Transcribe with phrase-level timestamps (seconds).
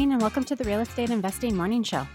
[0.00, 2.06] Morning and welcome to the Real Estate Investing Morning Show.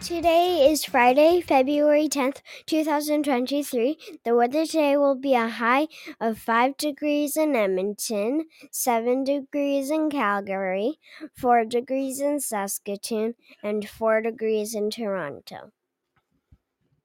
[0.00, 3.96] Today is Friday, February 10th, 2023.
[4.24, 5.86] The weather today will be a high
[6.20, 10.98] of 5 degrees in Edmonton, 7 degrees in Calgary,
[11.36, 15.70] 4 degrees in Saskatoon, and 4 degrees in Toronto.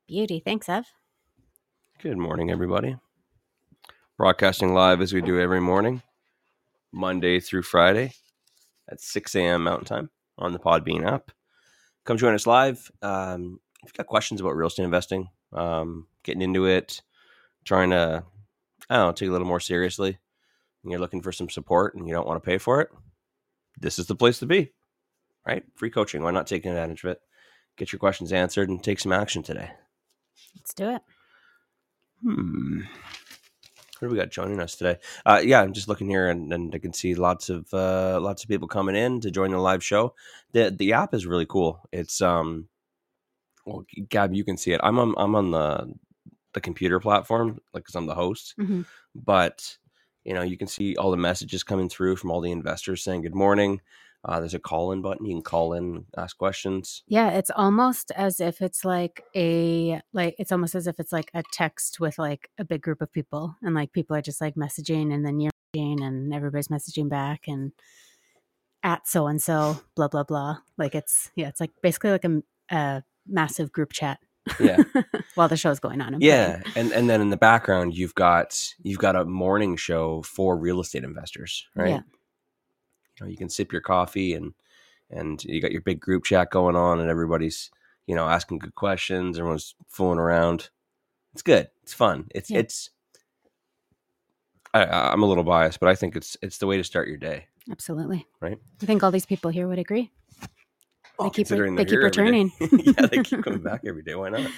[0.07, 0.41] Beauty.
[0.43, 0.85] Thanks, Ev.
[2.01, 2.95] Good morning, everybody.
[4.17, 6.01] Broadcasting live as we do every morning,
[6.91, 8.13] Monday through Friday
[8.89, 9.63] at 6 a.m.
[9.63, 11.31] Mountain Time on the Podbean app.
[12.05, 12.89] Come join us live.
[13.01, 17.01] Um, if you've got questions about real estate investing, um, getting into it,
[17.65, 18.23] trying to,
[18.89, 20.17] I don't know, take it a little more seriously,
[20.83, 22.89] and you're looking for some support and you don't want to pay for it,
[23.79, 24.71] this is the place to be,
[25.45, 25.63] right?
[25.75, 26.23] Free coaching.
[26.23, 27.21] Why not take advantage of it?
[27.77, 29.69] Get your questions answered and take some action today.
[30.55, 31.01] Let's do it.
[32.23, 32.81] Hmm.
[33.99, 34.97] Who do we got joining us today?
[35.25, 38.43] Uh, yeah, I'm just looking here, and, and I can see lots of uh, lots
[38.43, 40.13] of people coming in to join the live show.
[40.51, 41.81] the The app is really cool.
[41.91, 42.67] It's um,
[43.65, 44.81] well, Gab, you can see it.
[44.83, 45.93] I'm on I'm on the
[46.53, 48.55] the computer platform, like because I'm the host.
[48.59, 48.85] Mhm.
[49.15, 49.77] But
[50.23, 53.21] you know, you can see all the messages coming through from all the investors saying
[53.21, 53.81] good morning.
[54.25, 55.25] Uh, there's a call in button.
[55.25, 57.03] You can call in, ask questions.
[57.07, 61.29] Yeah, it's almost as if it's like a like it's almost as if it's like
[61.33, 64.55] a text with like a big group of people and like people are just like
[64.55, 67.71] messaging and then you're messaging and everybody's messaging back and
[68.83, 70.57] at so and so blah blah blah.
[70.77, 72.41] Like it's yeah, it's like basically like a,
[72.71, 74.19] a massive group chat.
[74.59, 74.77] Yeah.
[75.35, 76.15] while the show's going on.
[76.15, 80.21] I'm Yeah, and and then in the background you've got you've got a morning show
[80.23, 81.89] for real estate investors, right?
[81.89, 82.01] Yeah.
[83.25, 84.53] You can sip your coffee and
[85.09, 87.71] and you got your big group chat going on, and everybody's
[88.05, 89.37] you know asking good questions.
[89.39, 90.69] Everyone's fooling around.
[91.33, 91.69] It's good.
[91.83, 92.27] It's fun.
[92.35, 92.59] It's Yeah.
[92.59, 92.89] it's.
[94.73, 97.17] I, I'm a little biased, but I think it's it's the way to start your
[97.17, 97.47] day.
[97.71, 98.25] Absolutely.
[98.41, 98.57] Right.
[98.81, 100.11] I think all these people here would agree.
[101.33, 101.97] Keep re- they keep every day.
[101.97, 102.51] returning.
[102.59, 104.13] yeah, they keep coming back every day.
[104.15, 104.51] Why not?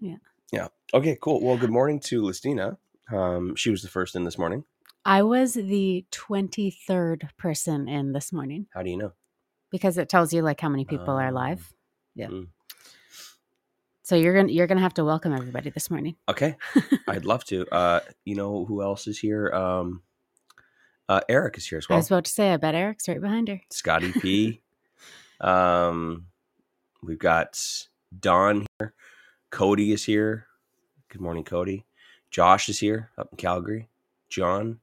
[0.00, 0.16] Yeah.
[0.52, 0.68] Yeah.
[0.94, 1.18] Okay.
[1.20, 1.42] Cool.
[1.42, 2.78] Well, good morning to Listina.
[3.12, 4.64] Um, she was the first in this morning.
[5.04, 9.12] I was the 23rd person in this morning How do you know?
[9.70, 11.32] because it tells you like how many people are Oh.
[11.32, 11.72] live.
[12.14, 12.28] Yeah.
[12.28, 12.48] Mm.
[14.04, 16.16] So you're going to you're going to have to welcome everybody this morning.
[16.28, 16.56] Okay,
[17.08, 17.66] I'd love to.
[17.72, 19.48] Uh, you know who else is here?
[19.50, 20.02] Um,
[21.08, 21.94] uh, Eric is here as well.
[21.94, 22.00] I well.
[22.00, 23.60] was about to say I bet Eric's right behind her.
[23.70, 24.60] Scotty P.
[25.40, 26.26] um,
[27.02, 27.60] we've got
[28.18, 28.92] Don here.
[29.50, 30.46] Cody is here.
[31.08, 31.86] Good morning, Cody.
[32.30, 33.88] Josh is here up in Calgary.
[34.28, 34.80] John.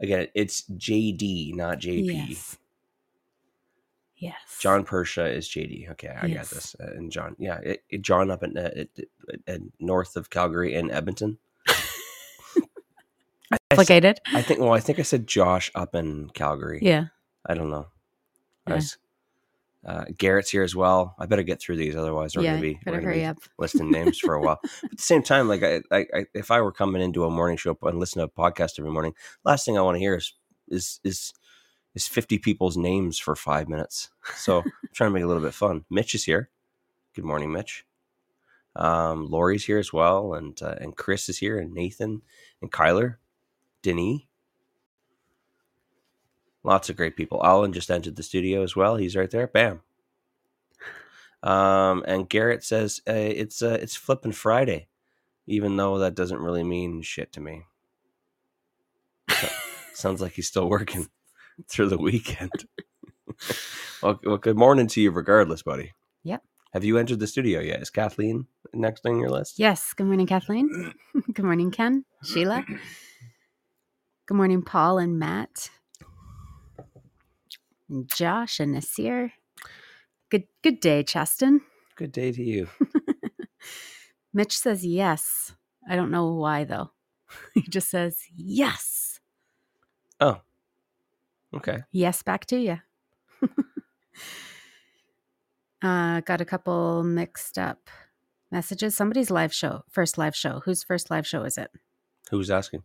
[0.00, 2.28] Again, it's JD, not JP.
[2.28, 2.58] Yes.
[4.18, 4.34] Yes.
[4.60, 5.90] John Persia is JD.
[5.92, 6.36] Okay, I Yes.
[6.50, 6.76] got this.
[6.80, 10.90] Uh, and John, yeah, it, it- John up in uh, it, north of Calgary in
[10.90, 11.38] Edmonton.
[11.68, 11.72] I,
[13.52, 14.20] I complicated.
[14.32, 14.60] I think.
[14.60, 16.78] Well, I think I said Josh up in Calgary.
[16.82, 17.06] Yeah.
[17.46, 17.88] I don't know.
[18.66, 18.76] I Yeah.
[18.76, 18.98] was-
[19.86, 21.14] uh, Garrett's here as well.
[21.16, 22.50] I better get through these, otherwise we're yeah.
[22.54, 24.58] gonna be we're gonna be listing names for a while.
[24.60, 27.30] But at the same time, like I, I, I, if I were coming into a
[27.30, 29.14] morning show and listen to a podcast every morning,
[29.44, 30.32] last thing I want to hear is
[30.68, 31.32] is is
[31.94, 34.10] is fifty people's names for five minutes.
[34.34, 35.84] So I'm trying to make it a little bit fun.
[35.88, 36.50] Mitch is here.
[37.14, 37.86] Good morning, Mitch.
[38.74, 42.22] Um, Lori's here as well, and uh, and Chris is here, and Nathan
[42.60, 43.16] and Kyler,
[43.82, 44.22] Denis.
[46.66, 47.40] Lots of great people.
[47.44, 48.96] Alan just entered the studio as well.
[48.96, 49.46] He's right there.
[49.46, 49.82] Bam.
[51.40, 54.88] Um, and Garrett says uh, it's uh, it's flipping Friday,
[55.46, 57.62] even though that doesn't really mean shit to me.
[59.30, 59.48] So-
[59.94, 61.06] sounds like he's still working
[61.68, 62.50] through the weekend.
[64.02, 65.92] well, well, good morning to you, regardless, buddy.
[66.24, 66.42] Yep.
[66.72, 67.80] Have you entered the studio yet?
[67.80, 69.60] Is Kathleen next on your list?
[69.60, 69.94] Yes.
[69.94, 70.92] Good morning, Kathleen.
[71.32, 72.04] Good morning, Ken.
[72.24, 72.64] Sheila.
[74.26, 75.70] Good morning, Paul and Matt.
[77.88, 79.32] And Josh and Nasir.
[80.30, 81.60] Good good day, Chaston.
[81.96, 82.68] Good day to you.
[84.34, 85.54] Mitch says yes.
[85.88, 86.90] I don't know why though.
[87.54, 89.20] He just says yes.
[90.20, 90.40] Oh,
[91.54, 91.82] okay.
[91.90, 92.78] Yes, back to you.
[95.82, 97.90] uh, got a couple mixed up
[98.50, 98.96] messages.
[98.96, 100.60] Somebody's live show, first live show.
[100.64, 101.70] Whose first live show is it?
[102.30, 102.82] Who's asking?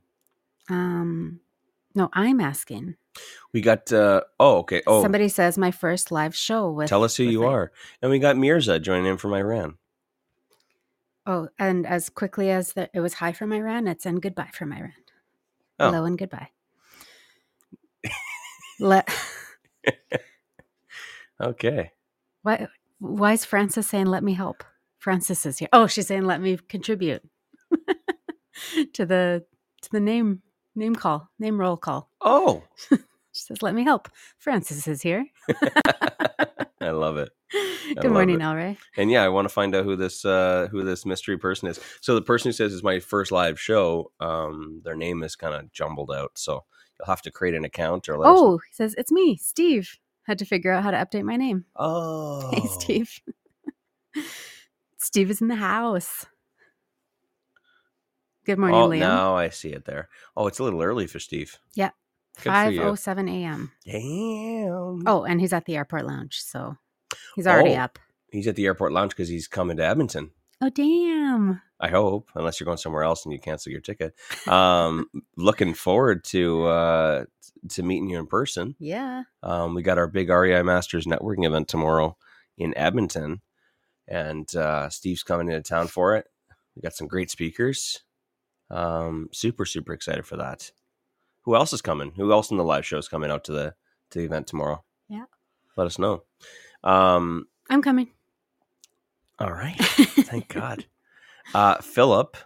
[0.69, 1.39] Um,
[1.95, 2.95] No, I'm asking.
[3.53, 6.87] We got uh oh okay oh Somebody says my first live show with.
[6.87, 7.47] tell us who you it.
[7.47, 7.71] are,
[8.01, 9.77] and we got Mirza joining in from Iran.
[11.25, 14.73] Oh, and as quickly as the, it was hi from Iran, it's and goodbye from
[14.73, 14.93] Iran.
[15.79, 15.91] Oh.
[15.91, 16.49] Hello and goodbye.
[18.79, 19.07] Let,
[21.41, 21.91] Okay,
[22.43, 22.67] why,
[22.99, 24.63] why is Francis saying, let me help?
[24.97, 25.69] Francis is here.
[25.73, 27.23] Oh, she's saying, let me contribute
[28.93, 29.43] to the
[29.81, 30.41] to the name
[30.75, 32.09] name call, name roll call.
[32.21, 32.63] oh
[33.33, 34.09] She says, let me help.
[34.39, 35.25] Francis is here.
[36.81, 37.29] I love it.
[37.53, 38.77] Good love morning, it.
[38.97, 41.79] And yeah, I want to find out who this uh who this mystery person is.
[42.01, 45.53] So the person who says it's my first live show, um, their name is kind
[45.53, 46.31] of jumbled out.
[46.35, 46.65] So
[46.99, 48.29] you'll have to create an account or let.
[48.29, 49.97] Oh, he says, it's me, Steve.
[50.23, 51.65] Had to figure out how to update my name.
[51.75, 53.19] Oh, Hey, Steve.
[54.97, 56.25] Steve is in the house.
[58.45, 58.99] Good morning, Oh, Liam.
[58.99, 60.09] now I see it there.
[60.35, 61.57] Oh, it's a little early for Steve.
[62.35, 63.71] For Five oh seven a.m.
[63.85, 65.03] Damn.
[65.05, 66.77] Oh, and he's at the airport lounge, so
[67.35, 67.81] he's already Oh.
[67.81, 67.99] up.
[68.31, 70.31] he's at the airport lounge because he's coming to Edmonton.
[70.61, 71.61] Oh, damn!
[71.79, 74.13] I hope, unless you're going somewhere else and you cancel your ticket.
[74.47, 77.25] Um, looking forward to uh,
[77.69, 78.75] to meeting you in person.
[78.79, 79.23] Yeah.
[79.43, 82.15] Um, we got our big REI Masters networking event tomorrow
[82.57, 83.41] in Edmonton,
[84.07, 86.27] and uh, Steve's coming into town for it.
[86.75, 88.03] We got some great speakers.
[88.71, 90.71] Um, super super excited for that.
[91.43, 92.11] Who else is coming?
[92.15, 93.75] Who else in the live show is coming out to the
[94.11, 94.83] to the event tomorrow?
[95.09, 95.25] Yeah.
[95.77, 96.23] let us know.
[96.83, 98.09] Um, I'm coming.
[99.39, 100.85] all right, thank God.
[101.53, 102.37] Uh, Philip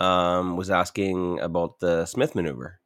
[0.00, 2.80] um, was asking about the Smith maneuver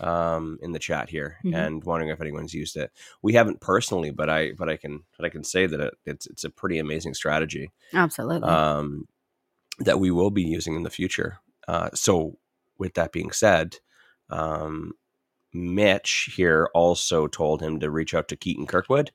[0.00, 1.54] um, in the chat here Mhm.
[1.54, 2.90] and wondering if anyone's used it.
[3.22, 6.26] We haven't personally, but I but I can but I can say that it, it's
[6.26, 8.48] it's a pretty amazing strategy Absolutely.
[8.48, 9.06] um,
[9.78, 11.38] that we will be using in the future.
[11.68, 12.38] Uh, so,
[12.78, 13.76] with that being said,
[14.30, 14.92] um,
[15.52, 19.12] Mitch here also told him to reach out to Keaton Kirkwood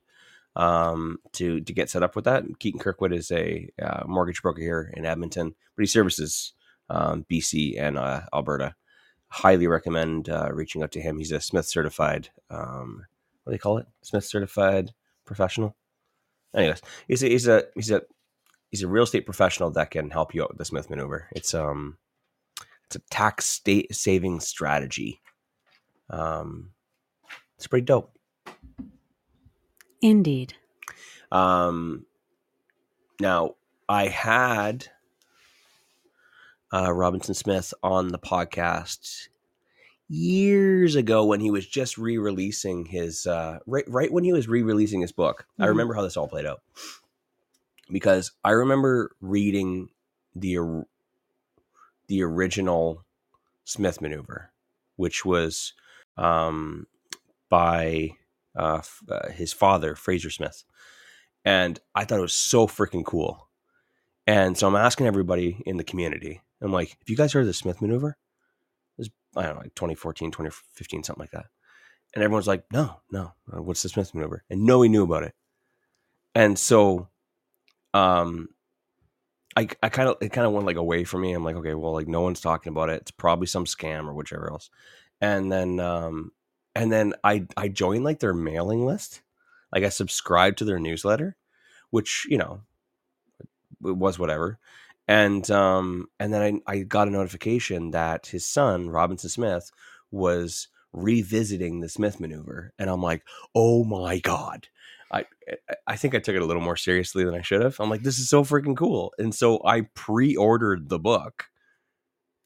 [0.56, 2.44] um, to to get set up with that.
[2.60, 6.54] Keaton Kirkwood is a uh, mortgage broker here in Edmonton, but he services
[6.90, 8.76] um, BC and uh, Alberta.
[9.30, 11.18] Highly recommend uh, reaching out to him.
[11.18, 12.30] He's a Smith certified.
[12.52, 13.06] Um,
[13.44, 13.88] what do they call it?
[14.04, 14.92] Smith certified
[15.26, 15.76] professional.
[16.56, 18.02] Anyways, he's a, he's a he's a
[18.70, 21.30] he's a real estate professional that can help you out with the Smith maneuver.
[21.32, 21.98] It's um
[22.96, 25.20] it's a tax state saving strategy.
[26.10, 26.72] Um,
[27.58, 28.16] it's pretty dope.
[30.02, 30.54] Indeed.
[31.32, 32.06] Um,
[33.20, 33.56] now
[33.90, 34.88] I had
[36.72, 39.28] uh, Robinson Smith on the podcast
[40.10, 45.02] years ago when he was just re-releasing his uh, right right when he was re-releasing
[45.02, 45.48] his book.
[45.58, 45.70] I Mhm.
[45.70, 46.62] remember how this all played out
[47.90, 49.90] because I remember reading
[50.36, 50.84] the
[52.14, 53.04] the original
[53.66, 54.52] Smith maneuver,
[54.98, 55.74] which was
[56.16, 56.86] um,
[57.50, 58.12] by
[58.56, 60.64] uh, f- uh, his father, Fraser Smith,
[61.44, 63.50] and I thought it was so freaking cool.
[64.28, 67.48] And so I'm asking everybody in the community, I'm like, have you guys heard of
[67.48, 68.10] the Smith maneuver?
[68.10, 68.16] It
[69.00, 71.48] was, I don't know, like 2014, 2015, something like that.
[72.14, 74.44] And everyone's like, no, no, what's the Smith maneuver?
[74.52, 75.34] And no one knew about it.
[76.36, 77.10] And so,
[77.96, 78.50] um,
[79.56, 81.34] I, I kind of, it kind of went like away from me.
[81.34, 83.02] I'm like, okay, well, like no one's talking about it.
[83.02, 84.70] It's probably some scam or whichever else.
[85.22, 86.32] And then, um,
[86.76, 89.22] and then I, I joined like their mailing list.
[89.74, 91.36] Like I subscribed to their newsletter,
[91.92, 92.62] which, you know,
[93.86, 94.60] it was whatever.
[95.08, 99.72] And um and then I, I got a notification that his son, Robinson Smith,
[100.12, 102.72] was revisiting the Smith maneuver.
[102.80, 103.24] And I'm like,
[103.54, 104.68] oh my God.
[105.14, 107.62] I eh, eh, I think I took it a little more seriously than I should
[107.62, 107.80] have.
[107.80, 109.14] I'm like, this is so freaking cool.
[109.18, 111.46] And so I pre-ordered the book.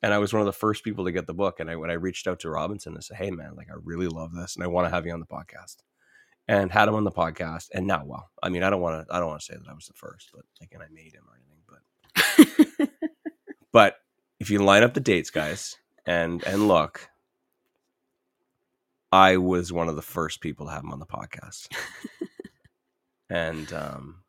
[0.03, 1.59] And I was one of the first people to get the book.
[1.59, 4.07] And I when I reached out to Robinson and said, Hey man, like I really
[4.07, 5.77] love this and I want to have you on the podcast.
[6.49, 7.69] And had him on the podcast.
[7.73, 9.69] And now, well, I mean, I don't want to I don't want to say that
[9.69, 12.89] I was the first, but like and I made him or anything, but
[13.73, 13.95] but
[14.39, 17.09] if you line up the dates, guys, and and look,
[19.11, 21.69] I was one of the first people to have him on the podcast.
[23.29, 24.23] and um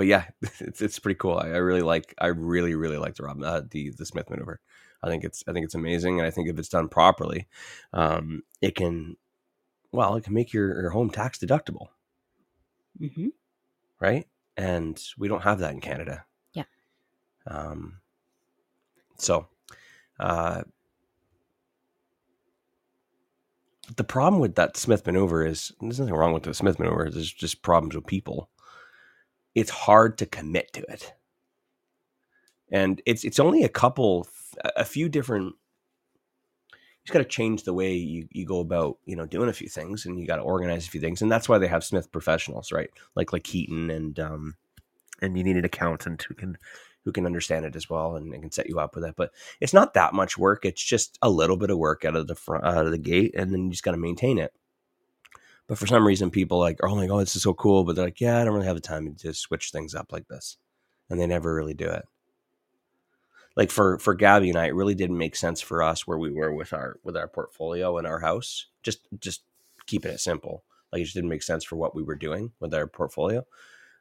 [0.00, 0.24] but yeah,
[0.60, 1.36] it's it's pretty cool.
[1.36, 4.58] I, I really like I really really like the Rob uh, the the Smith maneuver.
[5.02, 7.48] I think it's I think it's amazing, and I think if it's done properly,
[7.92, 9.18] um, it can
[9.92, 11.88] well it can make your, your home tax deductible,
[12.98, 13.28] mm-hmm.
[14.00, 14.26] right?
[14.56, 16.24] And we don't have that in Canada.
[16.54, 16.64] Yeah.
[17.46, 18.00] Um.
[19.18, 19.48] So,
[20.18, 20.62] uh,
[23.96, 27.10] the problem with that Smith maneuver is there's nothing wrong with the Smith maneuver.
[27.10, 28.50] There's just problems with people.
[29.54, 31.14] It's hard to commit to it,
[32.70, 34.28] and it's it's only a couple,
[34.76, 35.54] a few different
[37.00, 39.54] You just got to change the way you, you go about you know doing a
[39.54, 41.84] few things and you got to organize a few things and that's why they have
[41.84, 44.56] smith professionals right like like keaton and um
[45.22, 46.58] and you need an accountant who can
[47.04, 49.30] who can understand it as well and, and can set you up with it but
[49.60, 52.34] it's not that much work it's just a little bit of work out of the
[52.34, 54.52] front out of the gate and then you just got to maintain it
[55.66, 58.06] but for some reason people like oh my god this is so cool but they're
[58.06, 60.56] like yeah i don't really have the time to switch things up like this
[61.08, 62.04] and they never really do it
[63.56, 66.30] like for for Gabby and I, it really didn't make sense for us where we
[66.30, 68.66] were with our with our portfolio and our house.
[68.82, 69.42] Just just
[69.86, 70.64] keeping it simple.
[70.92, 73.44] Like it just didn't make sense for what we were doing with our portfolio.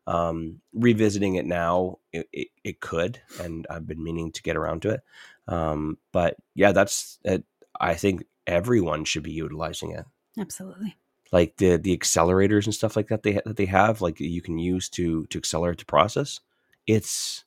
[0.09, 4.81] Um, revisiting it now, it, it, it, could, and I've been meaning to get around
[4.81, 5.01] to it.
[5.47, 7.43] Um, but yeah, that's it.
[7.79, 10.05] I think everyone should be utilizing it.
[10.39, 10.97] Absolutely.
[11.31, 14.57] Like the the accelerators and stuff like that they that they have, like you can
[14.57, 16.39] use to to accelerate the process.
[16.87, 17.45] It's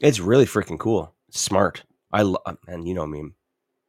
[0.00, 1.12] it's really freaking cool.
[1.30, 1.82] smart.
[2.12, 3.32] I love, and you know me,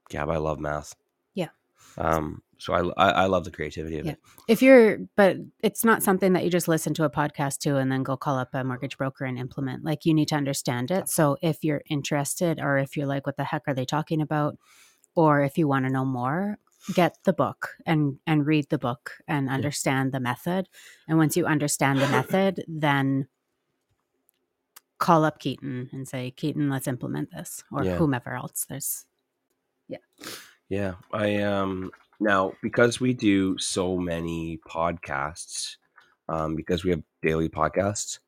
[0.09, 0.29] Gab.
[0.29, 0.95] I love math.
[1.35, 1.49] Yeah.
[1.95, 2.41] Um.
[2.59, 4.13] So I, I, I love the creativity of yeah.
[4.13, 4.19] it.
[4.47, 7.91] If you're, but it's not something that you just listen to a podcast to and
[7.91, 9.83] then go call up a mortgage broker and implement.
[9.83, 11.09] Like you need to understand it.
[11.09, 14.57] So if you're interested, or if you're like, what the heck are they talking about,
[15.15, 16.57] or if you want to know more,
[16.93, 20.17] get the book and and read the book and understand yeah.
[20.17, 20.69] the method.
[21.07, 23.27] And once you understand the method, then
[24.99, 27.97] call up Keaton and say, Keaton, let's implement this, or yeah.
[27.97, 28.65] whomever else.
[28.69, 29.05] There's,
[29.87, 29.97] yeah,
[30.69, 30.93] yeah.
[31.11, 35.77] I um now because we do so many podcasts,
[36.29, 38.19] um, because we have daily podcasts,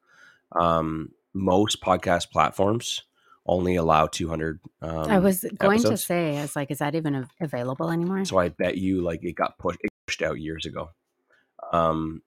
[0.60, 3.03] um, most podcast platforms
[3.46, 6.01] only allow 200 um, i was going episodes.
[6.01, 9.24] to say i was like is that even available anymore so i bet you like
[9.24, 10.91] it got pushed it pushed out years ago
[11.74, 12.22] um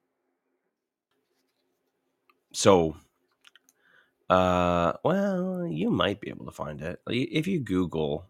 [2.52, 2.97] so
[4.33, 8.26] uh, well, you might be able to find it if you Google.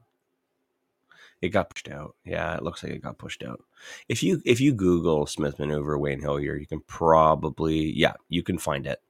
[1.43, 2.15] It got pushed out.
[2.25, 3.63] Yeah, it looks like it got pushed out.
[4.09, 8.59] If you if you Google Smith Maneuver Wayne Hillier, you can probably yeah you can
[8.59, 9.03] find it.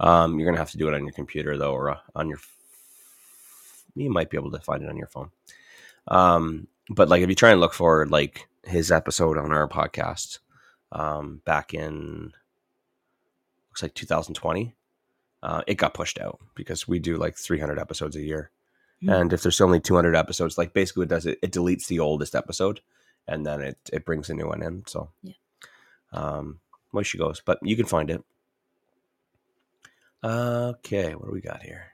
[0.00, 2.38] Um, you're gonna have to do it on your computer though, or uh, on your.
[3.94, 5.30] You might be able to find it on your phone.
[6.08, 10.40] Um, but like if you try and look for like his episode on our podcast,
[10.92, 12.32] um, back in
[13.70, 14.74] looks like 2020
[15.42, 18.50] uh, it got pushed out because we do like 300 episodes a year.
[19.02, 19.08] Mm-hmm.
[19.10, 22.00] And if there's only 200 episodes, like basically what it does it, it deletes the
[22.00, 22.80] oldest episode
[23.26, 24.84] and then it, it brings a new one in.
[24.86, 25.32] So, yeah.
[26.12, 28.22] um, where she goes, but you can find it.
[30.22, 31.92] Okay, what do we got here?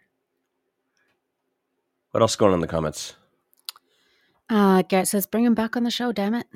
[2.10, 3.14] What else going on in the comments?
[4.48, 6.46] Uh, Garrett says, "Bring him back on the show, damn it."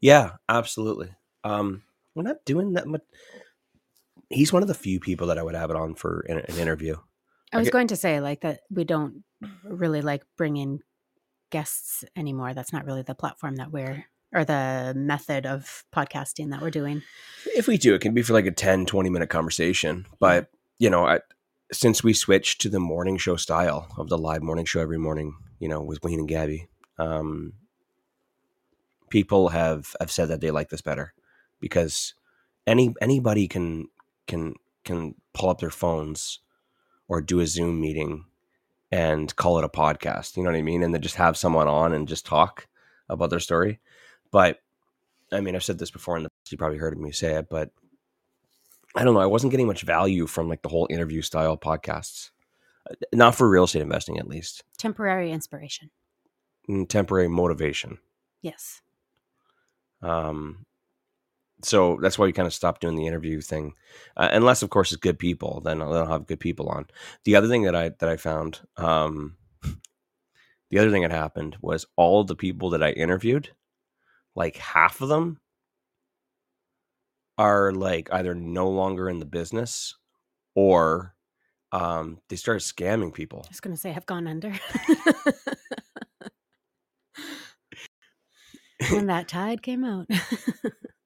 [0.00, 1.10] Yeah, absolutely.
[1.44, 1.84] Um,
[2.14, 3.02] we're not doing that much
[4.30, 6.58] he's one of the few people that I would have it on for an, an
[6.58, 6.96] interview.
[7.52, 9.24] I was going to say like that we don't
[9.64, 10.80] really like bring in
[11.50, 12.54] guests anymore.
[12.54, 17.02] That's not really the platform that we're or the method of podcasting that we're doing.
[17.46, 20.06] If we do, it can be for like a 10, 20 minute conversation.
[20.20, 21.20] But, you know, I,
[21.72, 25.34] since we switched to the morning show style of the live morning show every morning,
[25.58, 27.54] you know, with Wayne and Gabby, um,
[29.08, 31.12] people have, have said that they like this better
[31.58, 32.14] because
[32.66, 33.88] any anybody can
[34.26, 34.54] can
[34.84, 36.40] can pull up their phones
[37.10, 38.24] or do a Zoom meeting
[38.92, 40.36] and call it a podcast.
[40.36, 40.84] You know what I mean?
[40.84, 42.68] And then just have someone on and just talk
[43.08, 43.80] about their story.
[44.30, 44.60] But
[45.32, 47.48] I mean, I've said this before in the past, you probably heard me say it,
[47.50, 47.70] but
[48.94, 49.20] I don't know.
[49.20, 52.30] I wasn't getting much value from like the whole interview style podcasts.
[52.88, 54.62] Uh, not for real estate investing, at least.
[54.78, 55.90] Temporary inspiration.
[56.68, 57.98] Mm, temporary motivation.
[58.40, 58.82] Yes.
[60.00, 60.64] Um,
[61.62, 63.74] so that's why we kind of stopped doing the interview thing,
[64.16, 65.60] uh, unless of course it's good people.
[65.60, 66.86] Then they'll have good people on.
[67.24, 69.36] The other thing that I that I found, um,
[70.70, 73.50] the other thing that happened was all the people that I interviewed,
[74.34, 75.40] like half of them,
[77.38, 79.96] are like either no longer in the business,
[80.54, 81.14] or
[81.72, 83.42] um, they started scamming people.
[83.46, 84.52] I was going to say, have gone under.
[88.90, 90.06] when that tide came out.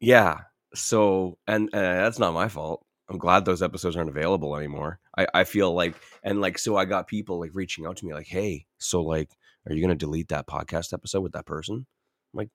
[0.00, 0.38] Yeah.
[0.74, 2.84] So, and uh, that's not my fault.
[3.08, 5.00] I'm glad those episodes aren't available anymore.
[5.18, 8.14] I, I feel like, and like, so I got people like reaching out to me,
[8.14, 9.30] like, hey, so like,
[9.66, 11.74] are you going to delete that podcast episode with that person?
[11.76, 12.50] I'm like,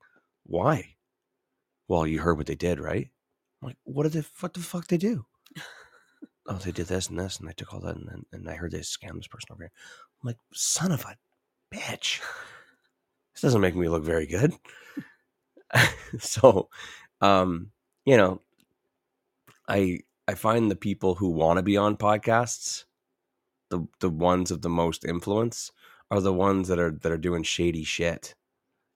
[0.45, 0.95] why?
[1.87, 3.09] Well, you heard what they did, right?
[3.61, 5.25] I'm like, what did they, what the fuck they do?
[6.47, 8.71] oh, they did this and this, and they took all that, and, and I heard
[8.71, 9.71] they scammed this person over here.
[10.23, 11.17] I'm like, son of a
[11.75, 12.21] bitch.
[13.33, 14.53] This doesn't make me look very good.
[16.19, 16.69] so
[17.25, 17.71] um,
[18.05, 18.41] you know,
[19.67, 22.85] I I find the people who want to be on podcasts,
[23.69, 25.71] the the ones of the most influence,
[26.11, 28.35] are the ones that are that are doing shady shit,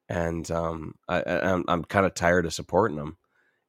[0.09, 3.17] and um, I, I'm I'm kind of tired of supporting them,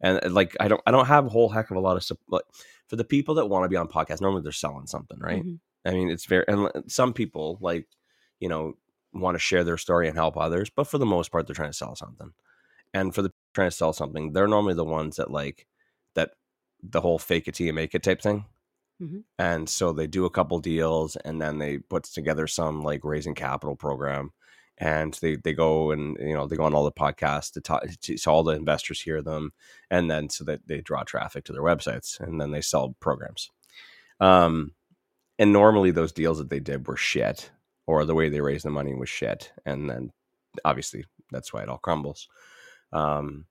[0.00, 2.05] and uh, like I don't I don't have a whole heck of a lot of
[2.05, 2.45] support
[2.88, 4.21] for the people that want to be on podcasts.
[4.21, 5.45] Normally they're selling something, right?
[5.45, 5.61] Mhm.
[5.87, 7.88] I mean, it's very and some people like
[8.40, 8.75] you know
[9.12, 11.71] want to share their story and help others, but for the most part, they're trying
[11.71, 12.33] to sell something.
[12.95, 15.66] And for the trying to sell something, they're normally the ones that like
[16.14, 16.33] that
[16.83, 18.45] the whole fake it till you make it type thing.
[19.02, 19.25] Mhm.
[19.38, 23.35] And so they do a couple deals, and then they put together some like raising
[23.35, 24.33] capital program,
[24.78, 27.85] and they they go and you know they go on all the podcasts to talk
[28.02, 29.52] to, so all the investors hear them,
[29.90, 33.50] and then so that they draw traffic to their websites, and then they sell programs.
[34.21, 34.75] Um,
[35.38, 37.50] and normally those deals that they did were shit
[37.87, 40.12] or the way they raised the money was shit and then
[40.64, 42.28] obviously that's why it all crumbles
[42.92, 43.44] um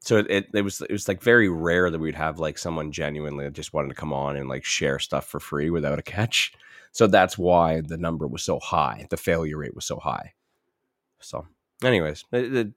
[0.00, 3.50] so it, it, was it was like very rare that we'd have like someone genuinely
[3.50, 6.52] just wanted to come on and like share stuff for free without a catch.
[6.92, 10.34] So that's why the number was so high the failure rate was so high.
[11.20, 11.46] So
[11.82, 12.68] anyways it,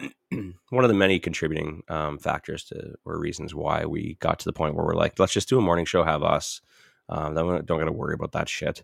[0.30, 4.44] it, one of the many contributing um, factors to or reasons why we got to
[4.44, 6.60] the point where we're like let's just do a morning show have us
[7.08, 8.82] um, then we don't got to worry about that shit,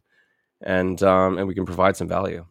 [0.63, 2.47] and um, and we can provide some value.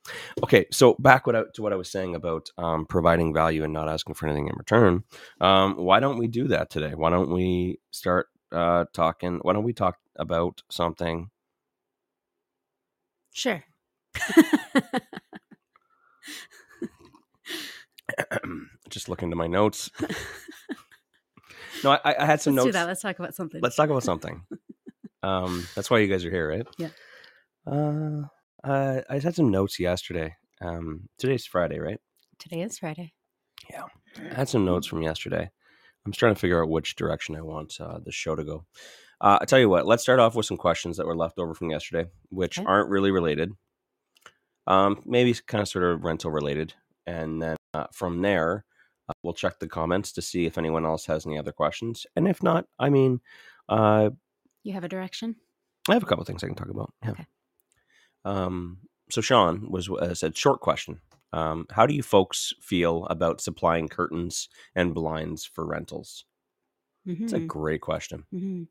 [0.43, 3.73] Okay, so back what I, to what I was saying about um, providing value and
[3.73, 5.05] not asking for anything in return.
[5.41, 6.95] Um, why don't we do that today?
[6.95, 9.41] Why don't we start uh, talking?
[9.43, 11.31] Why don't we talk about something?
[13.33, 13.63] Sure.
[18.91, 19.91] Just look into my notes.
[21.85, 22.75] No, I, I had some Let's do notes.
[22.75, 22.87] that.
[22.87, 23.61] Let's talk about something.
[23.63, 24.43] Let's talk about something.
[25.23, 26.67] Um, that's why you guys are here, right?
[26.79, 26.89] Yeah.
[27.67, 28.23] Uh,
[28.65, 30.35] uh, I had some notes yesterday.
[30.61, 31.99] Um, today's Friday, right?
[32.39, 33.13] Today is Friday.
[33.71, 33.85] Yeah,
[34.31, 35.49] I had some notes from yesterday.
[36.05, 38.67] I'm just trying to figure out which direction I want uh, the show to go.
[39.21, 41.55] Uh, I tell you what, let's start off with some questions that were left over
[41.55, 42.67] from yesterday, which Okay.
[42.67, 43.53] aren't really related.
[44.67, 46.75] Um, maybe kind of sort of rental related,
[47.07, 48.65] and then uh, from there,
[49.09, 52.27] uh, we'll check the comments to see if anyone else has any other questions, and
[52.29, 53.21] if not, I mean,
[53.69, 54.11] uh,
[54.63, 55.37] You have a direction?
[55.89, 56.93] I have a couple things I can talk about.
[57.03, 57.11] Yeah.
[57.13, 57.27] Okay.
[58.25, 58.79] Um,
[59.11, 61.01] so Sean was uh, said short question.
[61.33, 66.25] Um, how do you folks feel about supplying curtains and blinds for rentals?
[67.07, 68.25] It's a great question.
[68.33, 68.67] mhm.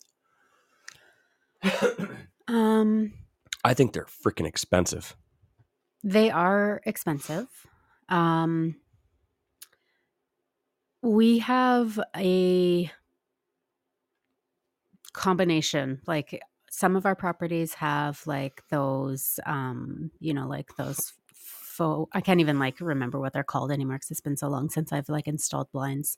[2.48, 3.14] Um,
[3.64, 5.16] I think they're freaking expensive.
[6.04, 7.48] they are expensive.
[8.08, 8.76] Um,
[11.02, 12.92] we have a
[15.14, 16.02] combination.
[16.08, 22.10] Like some of our properties have like those, um, you know, like those faux.
[22.14, 24.92] I can't even like remember what they're called anymore because it's been so long since
[24.94, 26.18] I've like installed blinds.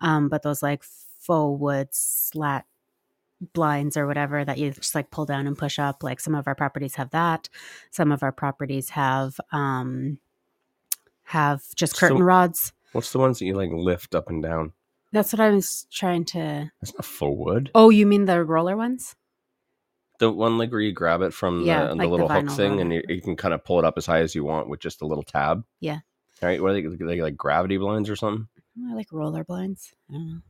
[0.00, 2.64] Um, but those like faux wood slat
[3.54, 6.02] blinds or whatever that you just like pull down and push up.
[6.02, 7.48] Like some of our properties have that.
[7.90, 10.18] Some of our properties have um
[11.24, 12.72] have just curtain So- rods.
[12.92, 14.72] What's the ones that you like lift up and down?
[15.12, 16.70] That's what I was trying to.
[16.80, 17.70] That's not wood.
[17.74, 19.14] Oh, you mean the roller ones?
[20.18, 22.50] the one like where you grab it from Yeah, the, the like the little hook
[22.50, 24.68] thing, and you, you can kind of pull it up as high as you want
[24.68, 25.64] with just a little tab.
[25.80, 25.98] Yeah.
[26.40, 26.62] Right?
[26.62, 28.46] What are they, they like gravity blinds or something?
[28.88, 29.92] I like roller blinds.
[30.08, 30.40] I don't know.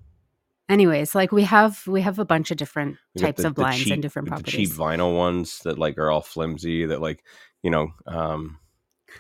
[0.69, 3.93] Anyways, like we have we have a bunch of different types the- of blinds cheap-
[3.95, 4.69] and different the properties.
[4.71, 6.87] cheap vinyl ones that like are all flimsy.
[6.87, 7.25] That like
[7.63, 8.59] you know, um,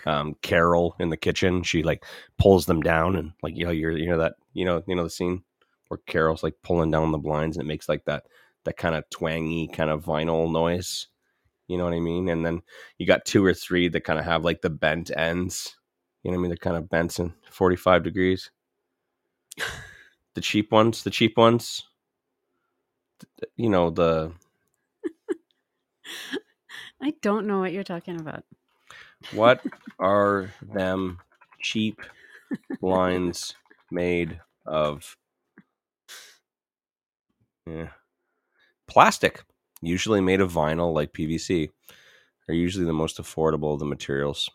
[0.06, 2.04] um, Carol in the kitchen, she like
[2.38, 5.04] pulls them down and like you know you're you know that you know you know
[5.04, 5.42] the scene
[5.88, 8.24] where Carol's like pulling down the blinds and it makes like that
[8.64, 11.08] that kind of twangy kind of vinyl noise.
[11.68, 12.28] You know what I mean?
[12.28, 12.62] And then
[12.98, 15.76] you got two or three that kind of have like the bent ends.
[16.22, 16.50] You know what I mean?
[16.50, 18.50] They're kind of bent in 45 degrees.
[20.34, 21.84] the cheap ones, the cheap ones.
[23.56, 24.32] You know, the
[27.00, 28.44] I don't know what you're talking about.
[29.32, 29.62] What
[29.98, 31.18] are them
[31.60, 32.00] cheap
[32.80, 33.54] blinds
[33.90, 35.16] made of?
[37.66, 37.88] Yeah.
[38.88, 39.44] Plastic,
[39.80, 41.70] usually made of vinyl like PVC,
[42.48, 44.50] are usually the most affordable of the materials.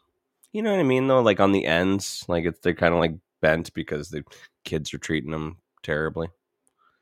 [0.52, 1.22] You know what I mean though?
[1.22, 4.24] Like on the ends, like it's they're kind of like bent because the
[4.66, 6.28] kids are treating them terribly.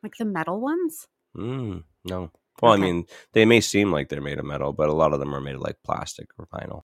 [0.04, 1.08] Like the metal ones?
[1.36, 2.32] Mm, no.
[2.62, 2.82] Well, Okay.
[2.82, 5.34] I mean, they may seem like they're made of metal, but a lot of them
[5.36, 6.84] are made of like plastic or vinyl.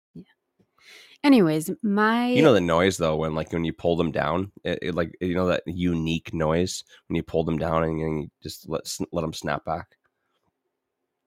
[1.22, 4.78] Anyways, my You know the noise though when like when you pull them down, it,
[4.80, 8.68] it like you know that unique noise when you pull them down and you just
[8.68, 9.96] let let them snap back.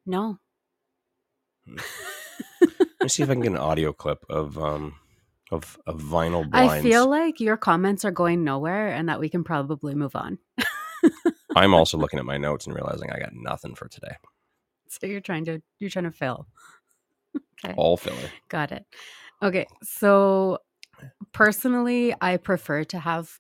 [0.06, 0.40] no.
[2.62, 4.96] Let me see if I can get an audio clip of um
[5.52, 6.86] of of vinyl blinds.
[6.86, 10.40] I feel like your comments are going nowhere and that we can probably move on.
[11.56, 14.16] I'm also looking at my notes and realizing I got nothing for today.
[14.90, 16.48] So you're trying to you're trying to fill.
[17.66, 17.76] okay.
[17.76, 18.32] All filler.
[18.50, 18.86] Got it.
[19.44, 19.68] Okay.
[19.84, 20.60] So
[21.34, 23.40] personally, I prefer to have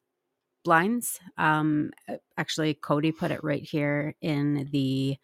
[0.65, 1.19] blinds.
[1.37, 1.91] Um
[2.37, 5.17] actually Cody put it right here in the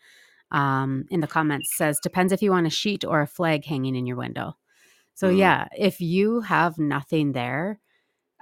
[0.51, 3.95] um in the comments says depends if you want a sheet or a flag hanging
[3.95, 4.57] in your window.
[5.15, 5.37] So Mm.
[5.37, 7.79] yeah, if you have nothing there,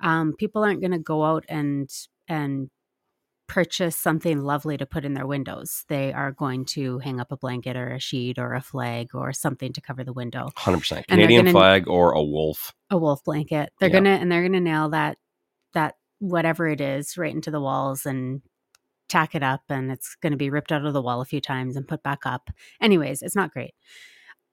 [0.04, 1.90] um people aren't going to go out and
[2.28, 2.70] and
[3.48, 5.86] purchase something lovely to put in their windows.
[5.88, 9.32] They are going to hang up a blanket or a sheet or a flag or
[9.34, 12.74] something to cover the window Hundred percent And they're Canadian gonna- flag or a wolf.
[12.90, 13.72] a wolf blanket.
[13.80, 13.94] They're Yeah.
[13.94, 15.18] gonna and they're gonna nail that
[15.74, 18.42] that whatever it is right into the walls and
[19.10, 21.76] tack it up and it's gonna be ripped out of the wall a few times
[21.76, 22.50] and put back up.
[22.82, 23.74] Anyways, it's not great.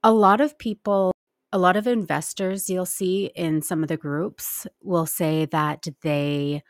[0.03, 1.13] A lot of people
[1.53, 6.63] a lot of investors you'll see in some of the groups will say that they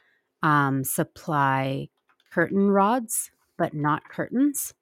[0.43, 1.89] um, supply
[2.35, 4.75] curtain rods but not curtains.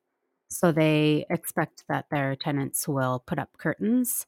[0.48, 4.26] So they expect that their tenants will put up curtains.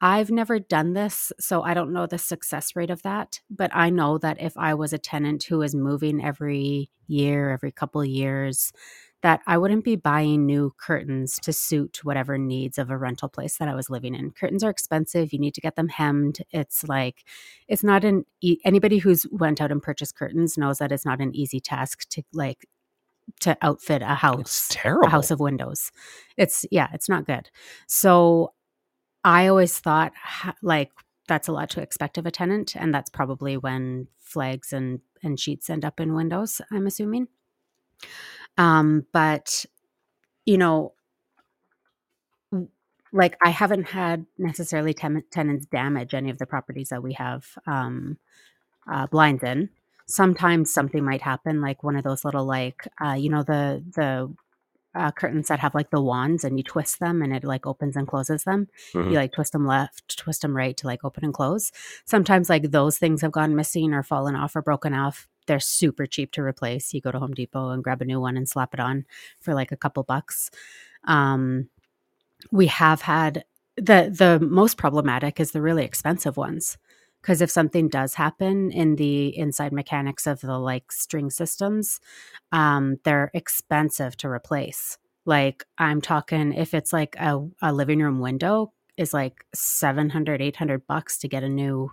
[0.00, 3.40] I've never done this, so I don't know the success rate of that.
[3.48, 7.70] But I know that if I was a tenant who is moving every year, every
[7.70, 8.72] couple years,
[9.22, 13.56] that I wouldn't be buying new curtains to suit whatever needs of a rental place
[13.58, 14.30] that I was living in.
[14.30, 15.32] Curtains are expensive.
[15.32, 16.38] You need to get them hemmed.
[16.52, 17.24] It's like,
[17.66, 21.20] it's not an, e- anybody who's went out and purchased curtains knows that it's not
[21.20, 22.68] an easy task to like,
[23.40, 25.08] to outfit a house It's terrible.
[25.08, 25.90] a house of windows.
[26.36, 27.50] It's yeah, it's not good.
[27.86, 28.54] So
[29.24, 30.12] I always thought
[30.62, 30.90] like
[31.26, 35.38] that's a lot to expect of a tenant, and that's probably when flags and and
[35.38, 36.62] sheets end up in windows.
[36.70, 37.28] I'm assuming.
[38.58, 39.64] Um, but
[40.46, 40.94] you know,
[43.12, 47.46] like I haven't had necessarily ten- tenants damage any of the properties that we have
[47.66, 48.18] um,
[48.90, 49.70] uh, blinds in.
[50.06, 54.34] Sometimes something might happen, like one of those little like uh, you know the the
[54.94, 57.96] uh, curtains that have like the wands and you twist them and it like opens
[57.96, 58.68] and closes them.
[58.94, 59.12] Mhm.
[59.12, 61.72] You like twist them left, twist them right to like open and close.
[62.06, 65.28] Sometimes like those things have gone missing or fallen off or broken off.
[65.48, 66.94] They're super cheap to replace.
[66.94, 69.06] You go to Home Depot and grab a new one and slap it on
[69.40, 70.50] for like a couple bucks.
[71.04, 71.70] Um,
[72.50, 73.44] we have had
[73.76, 76.76] the the most problematic is the really expensive ones
[77.22, 82.00] because if something does happen in the inside mechanics of the like string systems
[82.52, 88.20] um they're expensive to replace like i'm talking if it's like a, a living room
[88.20, 91.90] window is like 700 800 bucks to get a new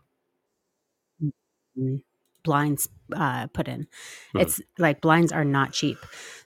[1.76, 2.02] mm,
[2.45, 3.88] blinds uh, put in.
[4.31, 4.39] Hmm.
[4.39, 5.97] it's like blinds are not cheap.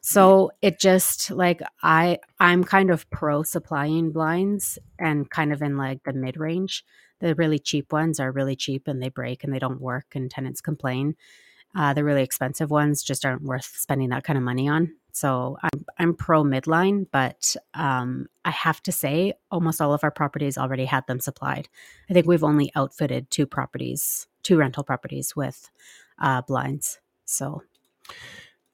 [0.02, 5.78] So it just like i i'm kind of pro supplying blinds and kind of in
[5.78, 6.84] like the mid range
[7.20, 10.32] the really cheap ones are really cheap and they break and they don't work and
[10.32, 11.16] tenants complain.
[11.76, 14.96] Uh, the really expensive ones just aren't worth spending that kind of money on.
[15.12, 20.12] So i'm, I'm pro midline but um, i have to say almost all of our
[20.12, 21.68] properties already had them supplied.
[22.10, 25.70] I think we've only outfitted two properties two rental properties with
[26.20, 27.62] uh, blinds so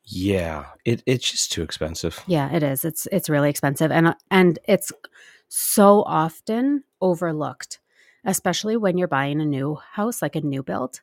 [0.04, 2.22] Yeah, it, it's just too expensive.
[2.28, 2.86] Yeah, it is.
[2.86, 4.92] It's it's really expensive and and it's
[5.48, 7.80] so often overlooked,
[8.24, 11.02] especially when you're buying a new house, like a new build.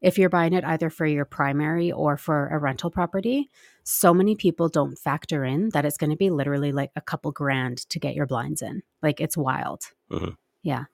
[0.00, 3.50] If you're buying it either for your primary or for a rental property,
[3.84, 7.30] so many people don't factor in that it's going to be literally like a couple
[7.32, 8.82] grand to get your blinds in.
[9.02, 9.82] Like it's wild.
[10.10, 10.36] Mhm.
[10.62, 10.84] Yeah.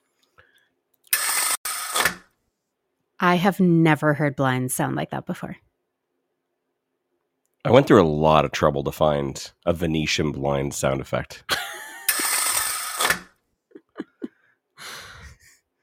[3.19, 5.57] I have never heard blinds sound like that before.
[7.65, 11.43] I went through a lot of trouble to find a Venetian blind sound effect.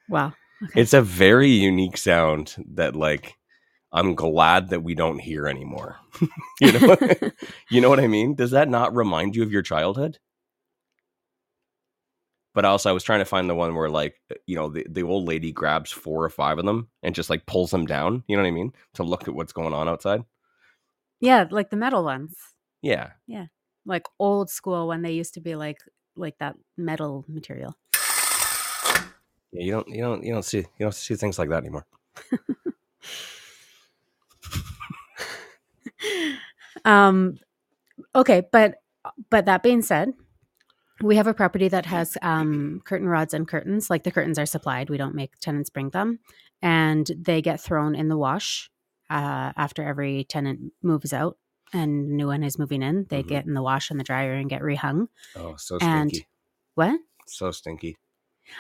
[0.09, 0.35] Wow.
[0.62, 0.81] Okay.
[0.81, 3.37] It's a very unique sound that like
[3.92, 5.97] I'm glad that we don't hear anymore.
[6.61, 6.97] you know
[7.70, 8.35] you know what I mean?
[8.35, 10.18] Does that not remind you of your childhood?
[12.55, 14.14] But also I was trying to find the one where like
[14.47, 17.47] you know the, the old lady grabs four or five of them and just like
[17.47, 18.73] pulls them down, you know what I mean?
[18.95, 20.25] To look at what's going on outside.
[21.21, 22.35] yeah, like the metal ones.
[22.83, 23.11] Yeah.
[23.27, 23.47] Yeah,
[23.87, 25.79] like old school when they used to be like
[26.17, 27.77] like that metal material.
[29.53, 31.87] Yeah, you don't you don't you don't see you don't see things like that anymore.
[36.85, 37.38] um
[38.14, 38.77] okay, but
[39.31, 40.12] but that being said,
[41.05, 43.90] we have a property that has um curtain rods and curtains.
[43.90, 44.90] Like the curtains are supplied.
[44.90, 46.19] We don't make tenants bring them.
[46.62, 48.71] And they get thrown in the wash
[49.11, 51.37] uh after every tenant moves out
[51.73, 53.07] and new one is moving in.
[53.11, 53.29] They Mhm.
[53.29, 55.09] get in the wash and the dryer and get rehung.
[55.37, 56.27] Oh, so And- stinky.
[56.75, 57.01] What?
[57.27, 57.97] So stinky.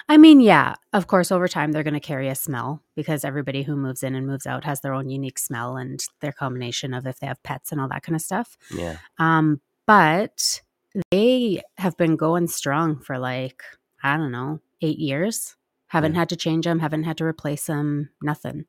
[0.08, 3.62] I mean, yeah, of course, over time they're going to carry a smell because everybody
[3.64, 7.06] who moves in and moves out has their own unique smell and their combination of
[7.06, 8.56] if they have pets and all that kind of stuff.
[8.74, 8.96] Yeah.
[9.18, 10.62] Um, but
[11.10, 13.62] they have been going strong for like,
[14.02, 15.56] I don't know, eight years.
[15.88, 18.64] Haven't had to change them, haven't had to replace them, nothing.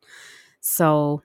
[0.61, 1.23] So,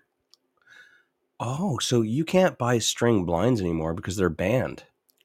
[1.39, 4.85] Oh, so you can't buy string blinds anymore because they're banned.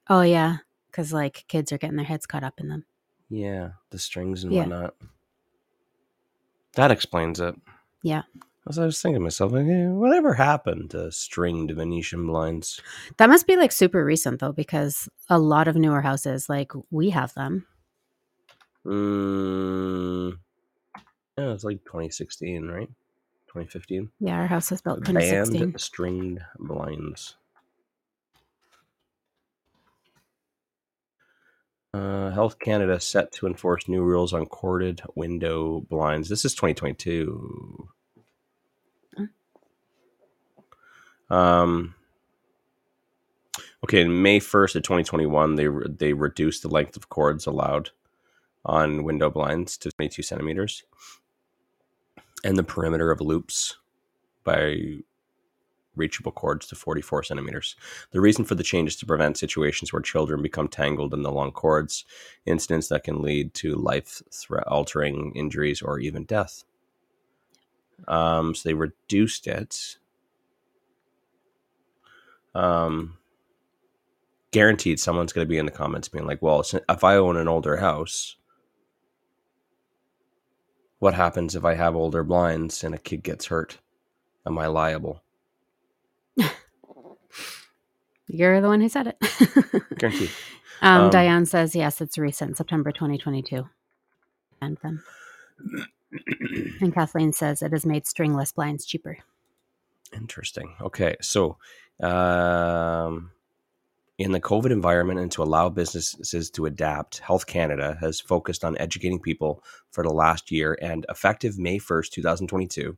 [0.10, 0.58] oh, yeah,
[0.88, 2.86] because like kids are getting their heads caught up in them.
[3.30, 4.62] Yeah, the strings and Yeah.
[4.62, 4.96] whatnot.
[6.76, 7.56] That explains it.
[8.02, 8.24] Yeah.
[8.68, 12.82] As I was thinking to myself, like, eh, whatever happened to stringed Venetian blinds?
[13.18, 17.12] That must be like super recent though, because a lot of newer houses, like we
[17.12, 17.68] have them.
[18.84, 20.38] Mm,
[21.38, 22.90] yeah, it's like 2016, right?
[23.48, 24.10] 2015.
[24.20, 25.60] Yeah, our house was built 2016.
[25.60, 27.36] Banned stringed blinds.
[31.94, 36.30] Uh, Health Canada set to enforce new rules on corded window blinds.
[36.30, 37.90] This is 2022.
[41.30, 41.96] Um.
[43.84, 47.92] Okay, in May 1st of 2021, they re- they reduced the length of cords allowed
[48.66, 50.84] on window blinds to 22 centimeters,
[52.44, 53.78] and the perimeter of loops
[54.44, 55.02] by
[55.96, 57.76] reachable cords to 44 centimeters.
[58.12, 61.32] The reason for the change is to prevent situations where children become tangled in the
[61.32, 62.06] long cords,
[62.46, 64.22] incidents that can lead to life
[64.68, 66.64] altering injuries or even death.
[68.08, 69.98] Um, so they reduced it.
[72.56, 73.18] Um,
[74.52, 77.48] guaranteed someone's going to be in the comments being like, well, if I own an
[77.50, 78.38] older house,
[81.00, 83.80] what happens if I have older blinds and a kid gets hurt?
[84.48, 85.22] Am I liable?
[88.28, 89.18] You're the one who said it.
[89.98, 90.30] Guaranteed.
[90.82, 93.68] um, Um, Diane says yes, it's recent, September 2022.
[94.62, 95.04] And then,
[96.82, 99.18] and Kathleen says it has made stringless blinds cheaper.
[100.14, 100.76] Interesting.
[100.82, 101.58] Okay, so
[102.02, 103.32] um,
[104.18, 108.78] in the COVID environment and to allow businesses to adapt, Health Canada has focused on
[108.78, 112.98] educating people for the last year, and effective May first, two thousand twenty-two,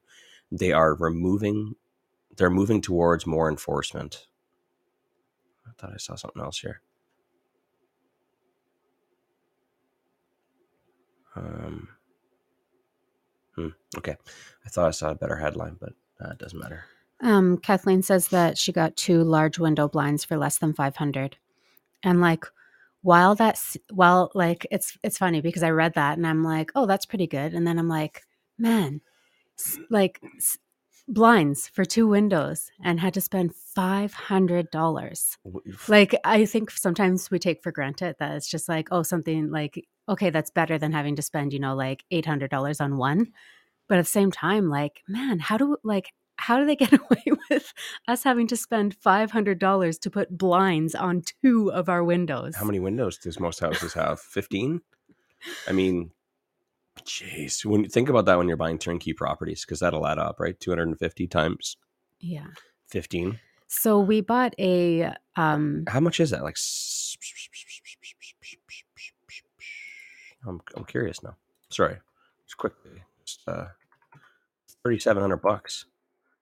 [0.51, 1.75] they are removing.
[2.35, 4.27] They're moving towards more enforcement.
[5.67, 6.81] I thought I saw something else here.
[11.35, 11.89] Um.
[13.55, 14.15] hmm, okay,
[14.65, 16.85] I thought I saw a better headline, but uh, it doesn't matter.
[17.21, 21.37] Um, Kathleen says that she got two large window blinds for less than 500.
[22.03, 22.45] And like,
[23.01, 26.85] while that's, while like, it's, it's funny because I read that and I'm like, oh,
[26.85, 27.53] that's pretty good.
[27.53, 28.23] And then I'm like,
[28.57, 29.01] man,
[29.59, 30.21] s- like
[31.07, 35.37] blinds for two windows and had to spend $500.
[35.87, 39.85] Like, I think sometimes we take for granted that it's just like, oh, something like,
[40.09, 43.27] okay, that's better than having to spend, you know, like $800 on one.
[43.87, 47.23] But at the same time, like, man, how do, like, how do they get away
[47.49, 47.73] with
[48.07, 52.55] us having to spend $500 to put blinds on two of our windows?
[52.55, 54.19] How many windows does most houses have?
[54.19, 54.81] 15?
[55.67, 56.11] I mean,
[57.03, 57.63] jeez.
[57.65, 60.59] When you think about that when you're buying turnkey properties, because that'll add up, right?
[60.59, 61.77] 250 times
[62.19, 62.47] Yeah.
[62.89, 63.39] 15.
[63.67, 66.43] So we bought a, um, How much is that?
[66.43, 66.55] Like,
[70.47, 71.35] I'm I'm curious now.
[71.69, 71.97] Sorry,
[72.45, 72.91] just quickly,
[73.25, 73.65] just uh,
[74.83, 75.23] thirty seven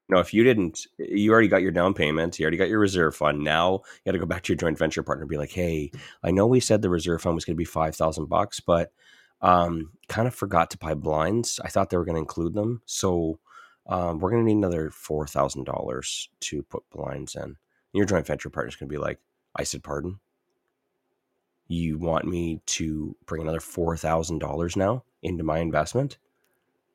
[0.07, 0.15] bucks.
[0.15, 2.39] No, if you didn't, you already got your down payment.
[2.39, 3.43] You already got your reserve fund.
[3.43, 5.91] Now you got to go back to your joint venture partner and be like, "Hey,
[6.23, 8.91] I know we said the reserve fund was going to be five thousand bucks, but
[9.41, 11.59] um, kind of forgot to buy blinds.
[11.63, 13.39] I thought they were going to include them, so
[13.87, 17.57] um, we're going to need another four thousand dollars to put blinds in." And
[17.93, 19.19] your joint venture partner's going to be like,
[19.55, 20.19] "I said pardon."
[21.67, 26.19] You want me to bring another four thousand dollars now into my investment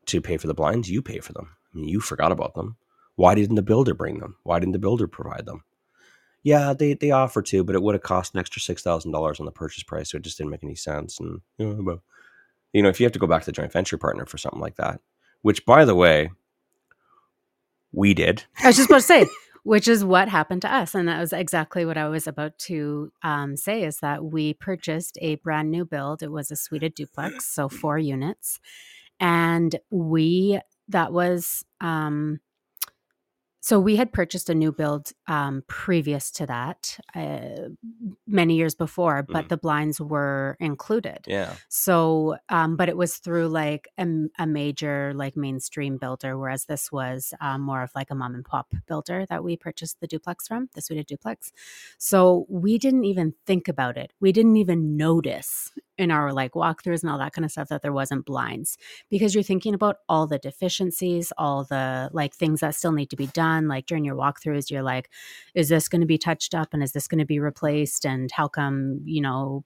[0.06, 0.88] to pay for the blinds?
[0.88, 1.56] You pay for them.
[1.74, 2.76] I mean, you forgot about them.
[3.20, 4.36] Why didn't the builder bring them?
[4.44, 5.62] Why didn't the builder provide them?
[6.42, 9.40] Yeah, they, they offer to, but it would have cost an extra six thousand dollars
[9.40, 11.20] on the purchase price, so it just didn't make any sense.
[11.20, 12.00] And you know, but,
[12.72, 14.58] you know, if you have to go back to the joint venture partner for something
[14.58, 15.00] like that,
[15.42, 16.30] which by the way,
[17.92, 18.44] we did.
[18.62, 19.26] I was just about to say,
[19.64, 23.12] which is what happened to us, and that was exactly what I was about to
[23.22, 23.82] um, say.
[23.82, 26.22] Is that we purchased a brand new build.
[26.22, 28.60] It was a suited duplex, so four units,
[29.20, 32.40] and we that was um,
[33.70, 37.68] so we had purchased a new build um, previous to that, uh,
[38.26, 39.48] many years before, but Mm.
[39.48, 41.20] the blinds were included.
[41.28, 41.54] Yeah.
[41.68, 47.32] So, um, but it was through like a major like mainstream builder, whereas this was
[47.40, 50.68] um, more of like a mom and pop builder that we purchased the duplex from,
[50.74, 51.52] the suited duplex.
[51.96, 54.12] So we didn't even think about it.
[54.18, 57.82] We didn't even notice in our like walkthroughs and all that kind of stuff that
[57.82, 58.78] there wasn't blinds
[59.10, 63.16] because you're thinking about all the deficiencies, all the like things that still need to
[63.16, 63.68] be done.
[63.68, 65.10] Like during your walkthroughs, you're like,
[65.54, 68.06] is this going to be touched up and is this going to be replaced?
[68.06, 69.62] And how come, you know,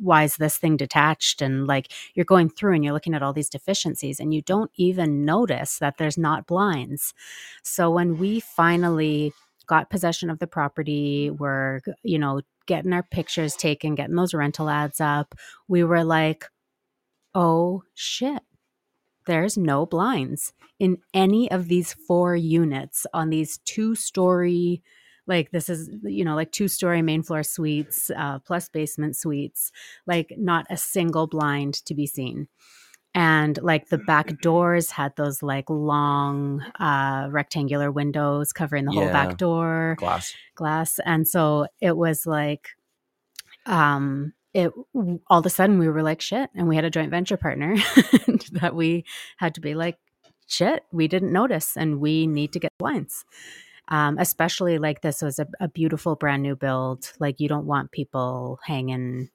[0.00, 1.42] why is this thing detached?
[1.42, 4.70] And like you're going through and you're looking at all these deficiencies and you don't
[4.76, 7.12] even notice that there's not blinds.
[7.64, 9.32] So when we finally
[9.66, 14.68] got possession of the property, we're, you know, getting our pictures taken, getting those rental
[14.68, 15.34] ads up,
[15.68, 16.46] we were like,
[17.34, 18.42] oh shit.
[19.26, 24.82] There's no blinds in any of these four units on these two story
[25.26, 29.70] like this is you know like two story main floor suites uh, plus basement suites
[30.06, 32.48] like not a single blind to be seen
[33.14, 39.08] and like the back doors had those like long uh rectangular windows covering the whole
[39.08, 39.96] back door.
[39.98, 40.34] Glass.
[40.54, 41.00] glass.
[41.04, 42.68] And so it was like
[43.66, 44.72] um it
[45.28, 47.76] all of a sudden we were like shit and we had a joint venture partner
[48.52, 49.04] that we
[49.36, 49.98] had to be like
[50.46, 53.24] shit we didn't notice and we need to get blinds.
[53.88, 57.12] Um, especially like this was a, a beautiful brand new build.
[57.18, 59.28] Like you don't want people hanging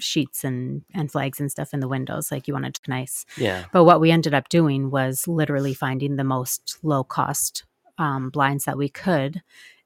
[0.00, 2.88] sheets and and flags and stuff in the windows like you want it to look
[2.88, 3.64] nice Yeah.
[3.72, 7.64] but what we ended up doing was literally finding the most low cost
[7.98, 9.42] um, blinds that we could.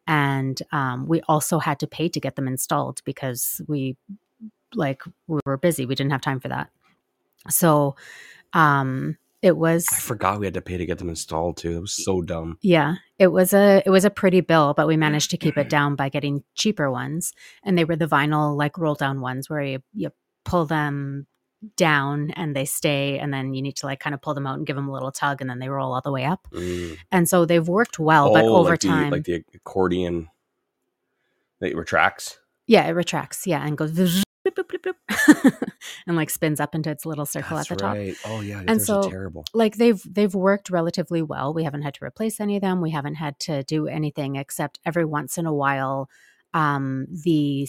[0.06, 3.96] And um, we also had to pay to get them installed because we
[4.74, 5.84] like we were busy.
[5.84, 6.70] We didn't have time for that.
[7.50, 7.96] So
[8.52, 11.76] um, it was I forgot we had to pay to get them installed too.
[11.76, 12.58] It was so dumb.
[12.62, 15.68] yeah, it was a it was a pretty bill, but we managed to keep it
[15.76, 19.62] down by getting cheaper ones, and they were the vinyl like roll down ones where
[19.62, 20.10] you you
[20.44, 21.26] pull them
[21.76, 24.56] down and they stay, and then you need to like kind of pull them out
[24.58, 26.46] and give them a little tug, and then they roll all the way up.
[26.52, 26.96] Mm.
[27.12, 30.28] And so they've worked well, but Oh, over like time, the, like the accordion
[31.60, 32.38] that retracts.
[32.66, 35.62] yeah, it retracts, yeah, and goes bloop, bloop, bloop, bloop,
[36.06, 37.96] and like spins up into its little circle That's at the top.
[38.26, 39.44] Oh yeah, And so- terrible.
[39.54, 41.54] like they've they've worked relatively well.
[41.54, 42.80] We haven't had to replace any of them.
[42.80, 46.08] We haven't had to do anything except every once in a while,
[46.52, 47.68] um, the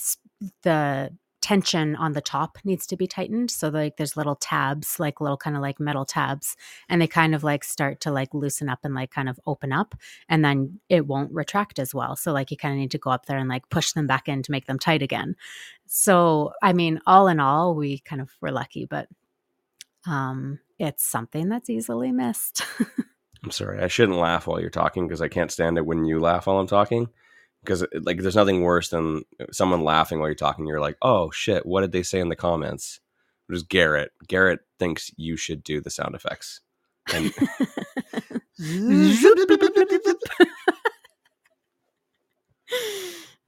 [0.63, 1.11] the
[1.45, 3.51] tension on the top needs to be tightened.
[3.51, 6.57] So like there's little tabs, like little kind of like metal tabs,
[6.89, 9.71] and they kind of like start to like loosen up and like kind of open
[9.71, 9.93] up,
[10.27, 12.15] and then it won't retract as well.
[12.15, 14.27] So like you kind of need to go up there and like push them back
[14.27, 15.35] in to make them tight again.
[15.85, 19.07] So I mean, all in all, we kind of were lucky, but
[20.07, 22.63] um, it's something that's easily missed.
[23.43, 23.83] I'm sorry.
[23.83, 26.57] I shouldn't laugh while you're talking because I can't stand it when you laugh while
[26.57, 27.09] I'm talking.
[27.65, 30.67] Because like, there's nothing worse than someone laughing while you're talking.
[30.67, 32.99] You're like, oh shit, what did they say in the comments?
[33.49, 34.11] It was Garrett.
[34.27, 36.61] Garrett thinks you should do the sound effects.
[37.13, 37.33] And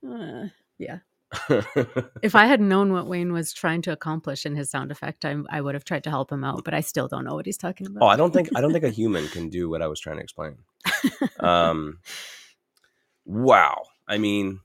[0.08, 0.48] Uh,
[0.78, 1.00] yeah.
[2.22, 5.36] If I had known what Wayne was trying to accomplish in his sound effect, I,
[5.50, 7.58] I would have tried to help him out, but I still don't know what he's
[7.58, 8.04] talking about.
[8.04, 10.18] oh, I don't think I don't think a human can do what I was trying
[10.18, 10.58] to explain.
[11.40, 12.00] Um,
[13.26, 13.84] wow.
[14.08, 14.62] I mean,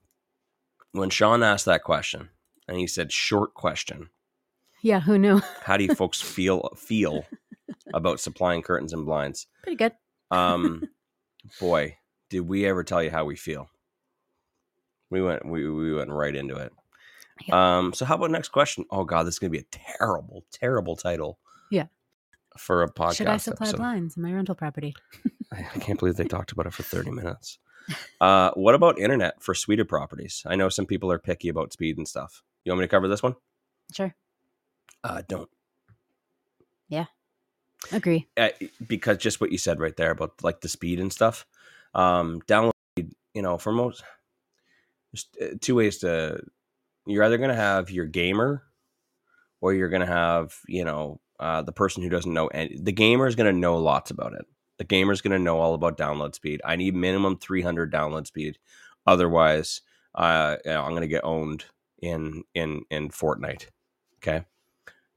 [0.93, 2.28] when Sean asked that question,
[2.68, 4.11] and he said, "Short question."
[4.82, 5.40] yeah, who knew?
[5.62, 7.24] How do you folks feel feel
[7.95, 9.47] about supplying curtains and blinds?
[9.62, 9.93] Pretty good.
[10.30, 10.88] Um,
[11.61, 11.97] boy,
[12.28, 13.68] did we ever tell you how we feel?
[15.11, 16.72] We went we, we went right into it.
[17.53, 18.84] Um, so how about next question?
[18.90, 21.38] Oh god, this is gonna be a terrible, terrible title.
[21.70, 21.86] Yeah.
[22.59, 23.16] For a podcast.
[23.16, 23.76] Should I supply episode.
[23.78, 24.95] blinds in my rental property?
[25.53, 27.59] I I can't believe they talked about it for 30 minutes.
[28.20, 30.43] Uh, what about internet for suited properties?
[30.47, 32.43] I know some people are picky about speed and stuff.
[32.64, 33.35] You want me to cover this one?
[33.93, 34.14] Sure.
[35.03, 35.51] Uh, don't.
[36.89, 37.07] Yeah.
[37.91, 38.28] Agree.
[38.37, 38.51] Uh,
[38.87, 41.47] because just what you said right there about like the speed and stuff.
[41.95, 44.05] Um, download, you know, for most,
[45.12, 46.41] there's uh, two ways to,
[47.07, 48.62] you're either going to have your gamer
[49.61, 52.49] or you're going to have, you know, uh, the person who doesn't know.
[52.49, 54.47] And the gamer is going to know lots about it.
[54.83, 56.61] The gamer's going to know all about download speed.
[56.64, 58.59] I need minimum 300 download speed.
[59.07, 59.80] Otherwise,
[60.16, 61.66] uh, you know, I'm going to get owned
[62.01, 63.68] in, in, in Fortnite.
[64.16, 64.45] Okay.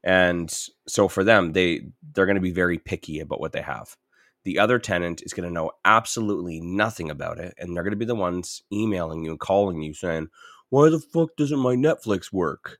[0.04, 0.56] And
[0.86, 3.96] so for them, they, they're going to be very picky about what they have.
[4.44, 7.52] The other tenant is going to know absolutely nothing about it.
[7.58, 10.28] And they're going to be the ones emailing you and calling you saying,
[10.70, 12.78] why the fuck doesn't my Netflix work?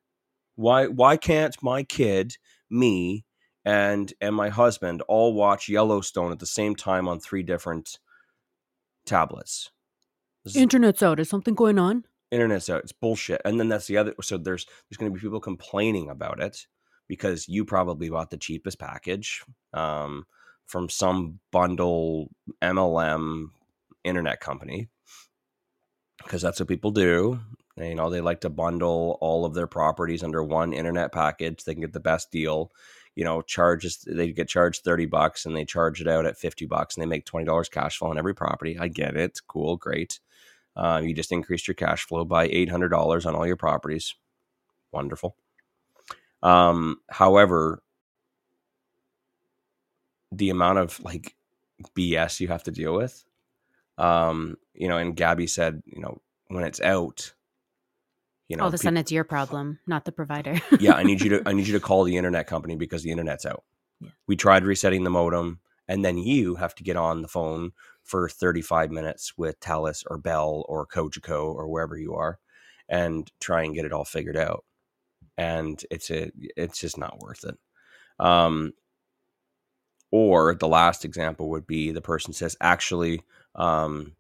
[0.54, 2.36] Why, why can't my kid,
[2.70, 3.25] me,
[3.66, 7.98] and and my husband all watch Yellowstone at the same time on three different
[9.04, 9.70] tablets.
[10.54, 11.20] Internet's out.
[11.20, 12.04] Is something going on?
[12.30, 12.82] internet's out.
[12.82, 13.40] It's bullshit.
[13.44, 14.14] And then that's the other.
[14.22, 16.66] So there's there's going to be people complaining about it
[17.08, 19.42] because you probably bought the cheapest package
[19.72, 20.24] um,
[20.66, 22.30] from some bundle
[22.62, 23.46] MLM
[24.04, 24.88] internet company
[26.22, 27.40] because that's what people do.
[27.76, 31.64] They, you know, they like to bundle all of their properties under one internet package.
[31.64, 32.72] They can get the best deal.
[33.16, 36.66] You know, charges they get charged thirty bucks and they charge it out at fifty
[36.66, 38.78] bucks and they make twenty dollars cash flow on every property.
[38.78, 39.40] I get it.
[39.48, 40.20] Cool, great.
[40.76, 44.14] Uh, you just increased your cash flow by eight hundred dollars on all your properties.
[44.92, 45.34] Wonderful.
[46.42, 47.82] Um, however,
[50.30, 51.34] the amount of like
[51.96, 53.24] BS you have to deal with,
[53.98, 57.32] um, you know, and Gabby said, you know, when it's out,
[58.48, 60.60] you know, All of a sudden, it's your problem, not the provider.
[60.80, 63.10] yeah, I need you to I need you to call the internet company because the
[63.10, 63.64] internet's out.
[64.00, 64.10] Yeah.
[64.26, 67.72] We tried resetting the modem, and then you have to get on the phone
[68.02, 72.38] for 35 minutes with Telus or Bell or Cogeco or wherever you are,
[72.88, 74.64] and try and get it all figured out.
[75.36, 77.58] And it's a it's just not worth it.
[78.24, 78.72] Um,
[80.10, 83.22] or the last example would be the person says, actually,
[83.54, 84.14] um,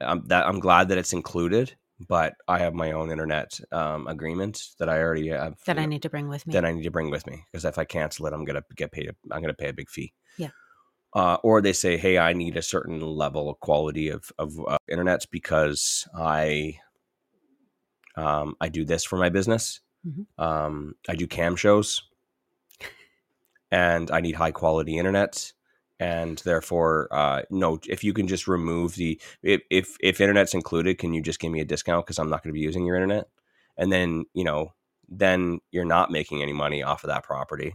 [0.00, 1.74] I'm, that I'm glad that it's included,
[2.08, 5.56] but I have my own internet um, agreement that I already have.
[5.66, 6.52] that I know, need to bring with me.
[6.52, 8.92] that I need to bring with me because if I cancel it, I'm gonna get
[8.92, 9.08] paid.
[9.10, 10.12] A, I'm gonna pay a big fee.
[10.38, 10.50] Yeah.
[11.14, 14.78] Uh, or they say, "Hey, I need a certain level of quality of of uh,
[14.88, 16.78] internet because I
[18.16, 19.80] um, I do this for my business.
[20.06, 20.26] Mhm.
[20.38, 22.02] Um, I do cam shows,
[23.70, 25.52] and I need high quality internet."
[26.04, 27.78] And therefore, uh, no.
[27.88, 31.50] If you can just remove the if if, if internet's included, can you just give
[31.50, 33.28] me a discount because I'm not going to be using your internet?
[33.78, 34.74] And then you know
[35.08, 37.74] then you're not making any money off of that property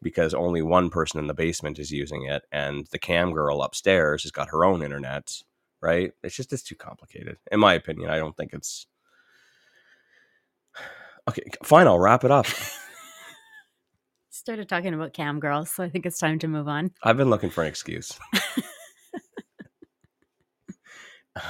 [0.00, 4.22] because only one person in the basement is using it and the cam girl upstairs
[4.22, 5.42] has got her own internet
[5.80, 8.86] right it's just it's too complicated in my opinion i don't think it's
[11.28, 12.46] okay fine i'll wrap it up
[14.48, 16.90] Started talking about cam girls, so I think it's time to move on.
[17.02, 18.18] i've been looking for an excuse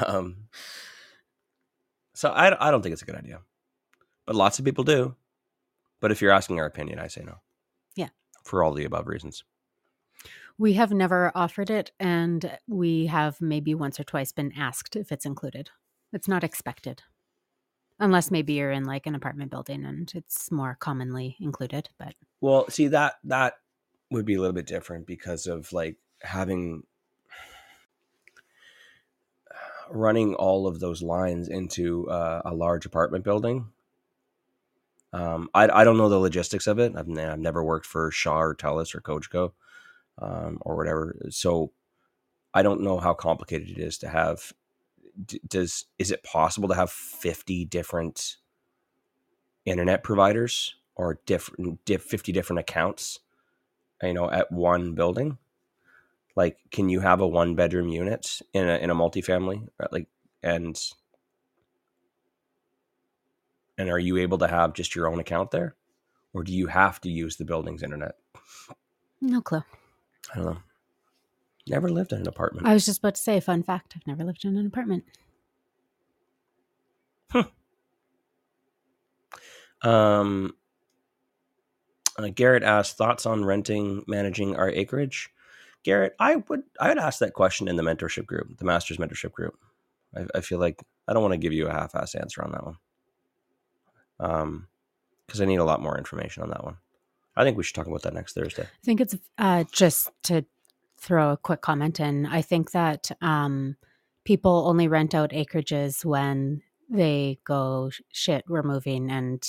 [0.04, 0.48] um
[2.14, 3.38] so I, I don't think it's a good idea
[4.26, 5.14] but lots of people do
[6.00, 7.36] but if you're asking our opinion i say no
[7.94, 8.08] Yeah.
[8.44, 9.44] for all the above reasons
[10.58, 15.12] We have never offered it, and we have maybe once or twice been asked if
[15.12, 15.70] it's included.
[16.12, 17.04] It's not expected,
[18.00, 21.90] unless maybe you're in like an apartment building and it's more commonly included.
[21.96, 23.54] But Well, see that that
[24.10, 26.84] would be a little bit different because of like having
[29.90, 33.68] running all of those lines into uh, a large apartment building.
[35.12, 36.94] Um, I I don't know the logistics of it.
[36.94, 39.52] I've, I've never worked for Shaw or Telus or Cogeco
[40.20, 41.72] um, or whatever, so
[42.54, 44.52] I don't know how complicated it is to have.
[45.26, 48.36] d- Does is it possible to have fifty different
[49.64, 53.20] internet providers or different diff, 50 different accounts
[54.02, 55.38] you know at one building?
[56.36, 59.68] Like can you have a one bedroom unit in a in a multifamily?
[59.80, 60.08] Uh, like
[60.42, 60.78] and
[63.76, 65.74] and are you able to have just your own account there?
[66.34, 68.16] Or do you have to use the building's internet?
[69.20, 69.62] No clue.
[70.32, 70.58] i don't know.
[71.66, 72.66] Never lived in an apartment.
[72.66, 75.04] I was just about to say, fun fact: I've never lived in an apartment.
[79.82, 80.54] Um,
[82.18, 85.30] uh, Garrett asked thoughts on renting, managing our acreage.
[85.84, 89.32] Garrett, I would I would ask that question in the mentorship group, the Masters mentorship
[89.32, 89.56] group.
[90.16, 92.64] I, I feel like I don't want to give you a half-ass answer on that
[92.64, 92.76] one.
[94.20, 94.66] um,
[95.26, 96.76] because I need a lot more information on that one.
[97.36, 98.62] I think we should talk about that next Thursday.
[98.64, 100.44] I think it's uh, just to
[100.96, 102.26] throw a quick comment in.
[102.26, 103.76] I think that um,
[104.24, 108.44] people only rent out acreages when they go shit.
[108.48, 109.46] We're moving and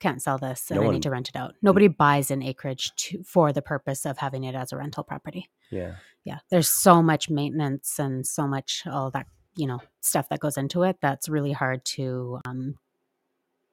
[0.00, 1.54] can't sell this, and No I one- need to rent it out.
[1.62, 5.48] Nobody buys an acreage to, for the purpose of having it as a rental property.
[5.70, 5.96] Yeah.
[6.24, 9.26] Yeah, there's so much maintenance and so much all that
[9.56, 10.96] you know stuff that goes into it.
[11.00, 12.76] That's really hard to um,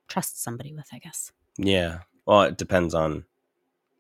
[0.07, 0.87] trust somebody with.
[0.93, 1.31] I guess.
[1.57, 1.99] Yeah.
[2.25, 3.25] Well, it depends on.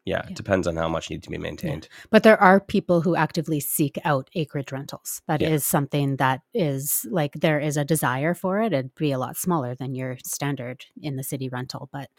[0.07, 1.89] Yeah, it depends on how much needs to be maintained.
[2.09, 5.21] But there are people who actively seek out acreage rentals.
[5.27, 5.71] That is Yeah.
[5.75, 8.71] something that is like there is a desire for it.
[8.71, 12.09] It'd be a lot smaller than your standard in the city rental, but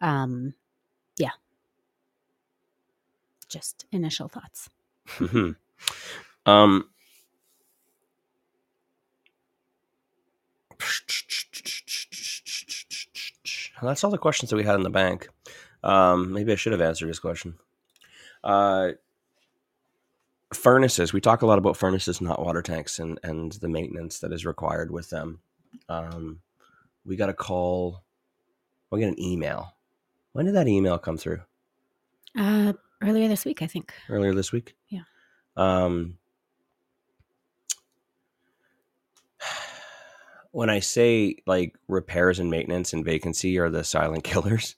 [0.00, 0.54] um
[1.18, 1.34] yeah.
[3.48, 4.68] Just initial thoughts.
[5.18, 5.56] Mhm.
[6.46, 6.88] um.
[13.82, 15.28] That's all the questions that we had in the bank.
[15.82, 17.56] Um, maybe I should have answered this question.
[18.44, 18.92] Uh,
[20.52, 21.12] furnaces.
[21.12, 24.46] We talk a lot about furnaces, not water tanks, and and the maintenance that is
[24.46, 25.40] required with them.
[25.88, 26.40] Um,
[27.04, 28.02] we got a call.
[28.90, 29.74] We got an email.
[30.32, 31.40] When did that email come through?
[32.38, 32.72] Uh
[33.02, 33.92] earlier this week, I think.
[34.08, 34.74] earlier this week.
[34.88, 35.02] Yeah.
[35.56, 36.18] Um,
[40.52, 44.76] when I say like repairs and maintenance and vacancy are the silent killers,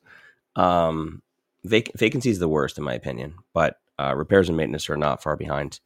[0.56, 1.22] um,
[1.64, 5.22] vac- vacancy is the worst in my opinion, but uh, repairs and maintenance are not
[5.22, 5.80] far behind.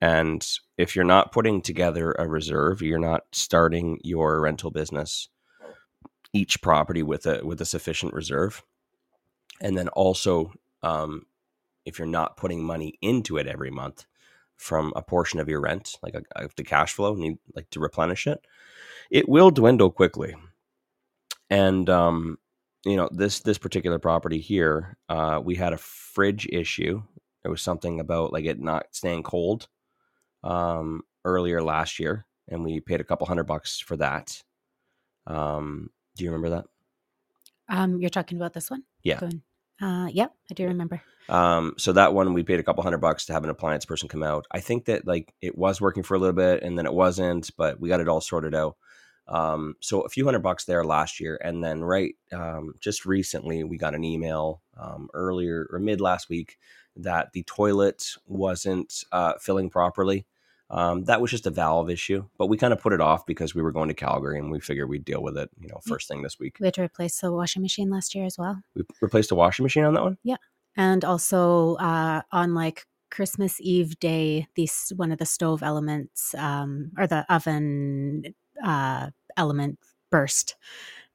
[0.00, 0.46] And
[0.76, 5.28] if you're not putting together a reserve, you're not starting your rental business
[6.32, 8.62] each property with a with a sufficient reserve,
[9.60, 10.52] and then also
[10.82, 11.26] um,
[11.84, 14.04] if you're not putting money into it every month
[14.56, 17.80] from a portion of your rent, like a, of the cash flow, need like to
[17.80, 18.44] replenish it,
[19.10, 20.34] it will dwindle quickly.
[21.50, 22.38] And um,
[22.84, 27.02] you know this this particular property here, uh, we had a fridge issue.
[27.42, 29.68] There was something about like it not staying cold
[30.42, 34.42] um, earlier last year, and we paid a couple hundred bucks for that.
[35.26, 36.64] Um, do you remember that?
[37.68, 38.82] Um you're talking about this one?
[39.02, 39.20] Yeah.
[39.80, 41.02] Uh yep, I do remember.
[41.28, 44.08] Um, so that one we paid a couple hundred bucks to have an appliance person
[44.08, 44.46] come out.
[44.50, 47.50] I think that like it was working for a little bit and then it wasn't,
[47.56, 48.76] but we got it all sorted out.
[49.26, 53.64] Um, so a few hundred bucks there last year, and then right um, just recently
[53.64, 56.58] we got an email um, earlier or mid last week
[56.96, 60.26] that the toilet wasn't uh, filling properly.
[60.70, 63.54] Um, that was just a valve issue, but we kind of put it off because
[63.54, 66.08] we were going to Calgary and we figured we'd deal with it, you know, first
[66.08, 66.56] thing this week.
[66.58, 68.60] We had to replace the washing machine last year as well.
[68.74, 70.18] We replaced the washing machine on that one.
[70.24, 70.36] Yeah,
[70.76, 76.90] and also uh, on like Christmas Eve day, these one of the stove elements um,
[76.98, 79.78] or the oven uh, element
[80.10, 80.54] burst,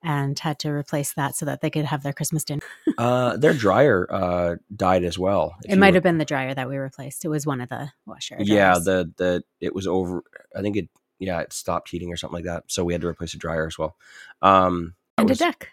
[0.04, 2.62] and had to replace that so that they could have their Christmas dinner.
[2.98, 5.56] Uh, their dryer uh, died as well.
[5.66, 7.24] It might were- have been the dryer that we replaced.
[7.26, 8.36] It was one of the washer.
[8.40, 8.86] yeah dryers.
[8.86, 10.24] the the it was over
[10.56, 13.08] i think it yeah it stopped heating or something like that so we had to
[13.08, 13.96] replace a dryer as well
[14.42, 15.70] um and was- a deck.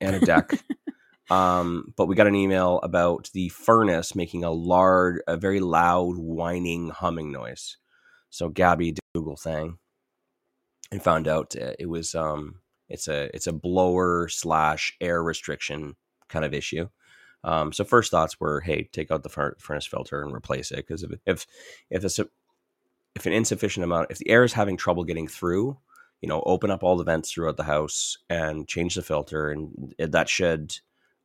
[0.00, 0.50] and a deck
[1.30, 6.16] um but we got an email about the furnace making a large a very loud
[6.18, 7.76] whining humming noise
[8.30, 9.78] so gabby did google thing
[10.90, 15.96] and found out uh, it was um it's a it's a blower slash air restriction
[16.28, 16.88] kind of issue
[17.46, 21.04] um, so first thoughts were, hey, take out the furnace filter and replace it because
[21.04, 21.46] if if
[21.90, 22.26] if a,
[23.14, 25.78] if an insufficient amount, if the air is having trouble getting through,
[26.20, 29.94] you know, open up all the vents throughout the house and change the filter, and
[29.96, 30.76] that should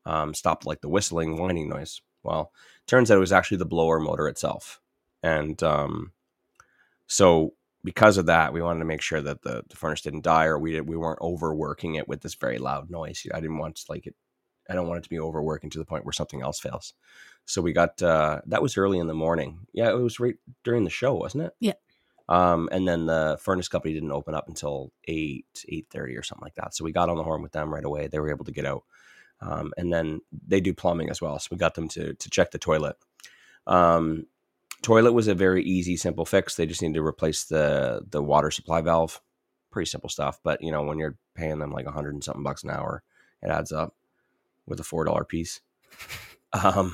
[0.05, 2.01] um, stop like the whistling, whining noise.
[2.21, 2.51] Well,
[2.85, 4.79] turns out it was actually the blower motor itself,
[5.23, 6.11] and um,
[7.07, 10.45] so because of that, we wanted to make sure that the, the furnace didn't die,
[10.45, 13.25] or we did, we weren't overworking it with this very loud noise.
[13.33, 14.15] I didn't want like it
[14.69, 16.93] I don't want it to be overworking to the point where something else fails.
[17.45, 19.67] So we got uh, that was early in the morning.
[19.73, 21.53] Yeah, it was right during the show, wasn't it?
[21.59, 21.73] Yeah.
[22.29, 26.45] Um, and then the furnace company didn't open up until eight eight thirty or something
[26.45, 26.73] like that.
[26.73, 28.07] So we got on the horn with them right away.
[28.07, 28.83] They were able to get out,
[29.41, 31.37] um, and then they do plumbing as well.
[31.39, 32.95] So we got them to to check the toilet.
[33.67, 34.27] Um,
[34.81, 36.55] toilet was a very easy, simple fix.
[36.55, 39.21] They just needed to replace the the water supply valve.
[39.71, 42.43] Pretty simple stuff, but you know when you're paying them like a hundred and something
[42.43, 43.03] bucks an hour,
[43.41, 43.95] it adds up
[44.65, 45.61] with a four dollar piece.
[46.53, 46.91] Um,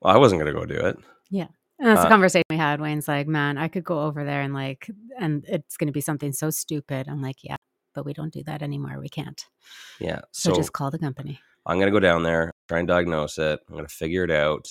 [0.00, 0.96] well, I wasn't gonna go do it.
[1.30, 1.48] Yeah.
[1.80, 2.80] And that's Uh, the conversation we had.
[2.80, 6.00] Wayne's like, man, I could go over there and like, and it's going to be
[6.00, 7.06] something so stupid.
[7.08, 7.54] I'm like, yeah,
[7.94, 8.98] but we don't do that anymore.
[9.00, 9.44] We can't.
[10.00, 11.40] Yeah, So, so, just call the company.
[11.66, 13.60] I'm gonna go down there, try and diagnose it.
[13.68, 14.66] I'm gonna figure it out.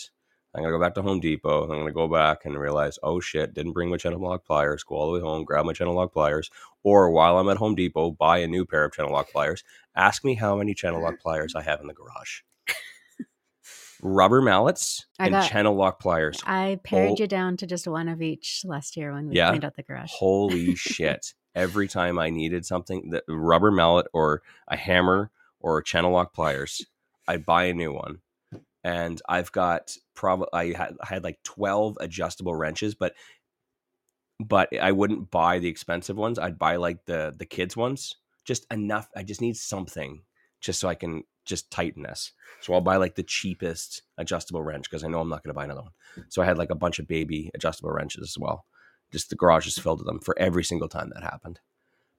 [0.58, 1.64] I'm gonna go back to Home Depot.
[1.64, 4.84] I'm gonna go back and realize, oh shit, didn't bring my channel lock pliers.
[4.84, 6.50] Go all the way home, grab my channel lock pliers,
[6.84, 9.64] or while I'm at Home Depot, buy a new pair of channel lock pliers.
[9.96, 12.40] Ask me how many channel lock pliers I have in the garage.
[14.02, 16.40] Rubber mallets I and got- channel lock pliers.
[16.46, 19.50] I pared Hol- you down to just one of each last year when we Yeah.
[19.50, 20.12] cleaned out the garage.
[20.12, 21.34] Holy shit!
[21.56, 26.86] Every time I needed something, that rubber mallet or a hammer or channel lock pliers,
[27.28, 28.22] I'd buy a new one.
[28.88, 33.14] And I've got probably I had I had like twelve adjustable wrenches, but
[34.40, 36.40] but I wouldn't buy the expensive ones.
[36.40, 38.16] I'd buy like the the kids ones,
[38.46, 39.10] just enough.
[39.16, 40.22] I just need something
[40.62, 42.32] just so I can just tighten this.
[42.62, 45.58] So I'll buy like the cheapest adjustable wrench because I know I'm not going to
[45.58, 45.92] buy another one.
[46.30, 48.66] So I had like a bunch of baby adjustable wrenches as well
[49.12, 51.60] just the garage is filled with them for every single time that happened.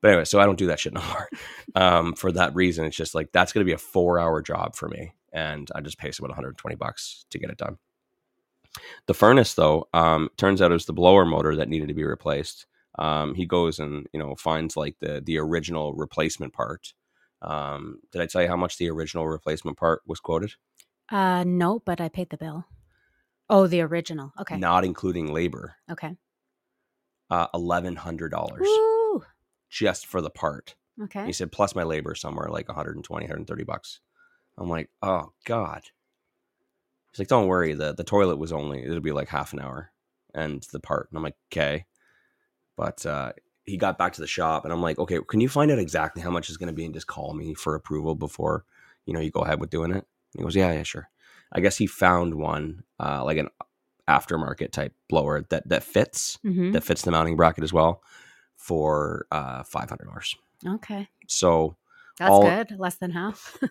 [0.00, 1.28] But anyway, so I don't do that shit no more.
[1.74, 4.74] Um, for that reason, it's just like that's going to be a four hour job
[4.74, 7.78] for me, and I just pay someone 120 bucks to get it done.
[9.06, 12.04] The furnace, though, um, turns out it was the blower motor that needed to be
[12.04, 12.66] replaced.
[12.98, 16.92] Um, he goes and you know finds like the the original replacement part.
[17.42, 20.54] Um, did I tell you how much the original replacement part was quoted?
[21.10, 22.66] Uh, no, but I paid the bill.
[23.48, 24.32] Oh, the original.
[24.40, 24.58] Okay.
[24.58, 26.16] Not including labor, Okay.
[27.30, 28.68] uh, eleven hundred dollars
[29.70, 30.74] just for the part.
[31.04, 31.26] Okay.
[31.26, 34.00] He said, plus my labor somewhere like 120, 130 bucks.
[34.58, 35.82] I'm like, oh God.
[37.12, 37.74] He's like, don't worry.
[37.74, 39.90] The the toilet was only it'll be like half an hour
[40.34, 41.08] and the part.
[41.10, 41.86] And I'm like, okay.
[42.76, 43.32] But uh
[43.64, 46.22] he got back to the shop and I'm like, okay, can you find out exactly
[46.22, 48.64] how much is gonna be and just call me for approval before,
[49.06, 50.06] you know, you go ahead with doing it?
[50.36, 51.08] he goes, Yeah, yeah, sure.
[51.52, 53.48] I guess he found one, uh, like an
[54.06, 58.02] aftermarket type blower that that fits, hmm that fits the mounting bracket as well
[58.56, 60.34] for uh five hundred dollars.
[60.66, 61.08] Okay.
[61.26, 61.76] So
[62.18, 62.74] That's all- good.
[62.78, 63.56] Less than half.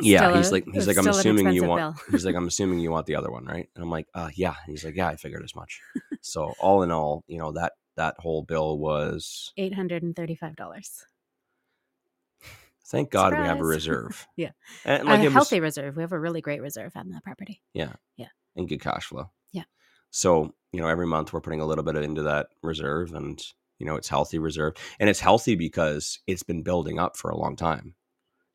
[0.00, 2.04] yeah Still he's like he's like i'm assuming you want bill.
[2.10, 4.54] he's like i'm assuming you want the other one right and i'm like uh yeah
[4.64, 5.80] and he's like yeah i figured as much
[6.20, 10.56] so all in all you know that that whole bill was Eight hundred and thirty-five
[10.56, 11.04] dollars.
[12.86, 14.50] thank god we have a reserve Yeah.
[14.84, 15.96] and A like was healthy reserve.
[15.96, 17.62] We have a really great reserve on the property.
[17.74, 19.64] Yeah, yeah, and good cash flow Yeah.
[20.10, 23.40] so you know every month we're putting a little bit into that reserve and
[23.78, 27.36] you know it's healthy reserve and it's healthy because it's been building up for a
[27.36, 27.94] long time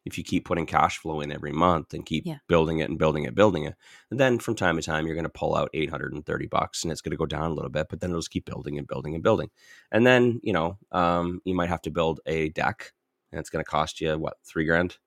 [0.05, 2.37] if you keep putting cash flow in every month and keep Yeah.
[2.47, 3.75] building it and building it building it
[4.11, 7.01] and then from time to time you're going to pull out 830 bucks and it's
[7.01, 9.13] going to go down a little bit but then it'll just keep building and building
[9.15, 9.49] and building
[9.91, 12.93] and then you know um, you might have to build a deck
[13.31, 14.97] and it's going to cost you what three grand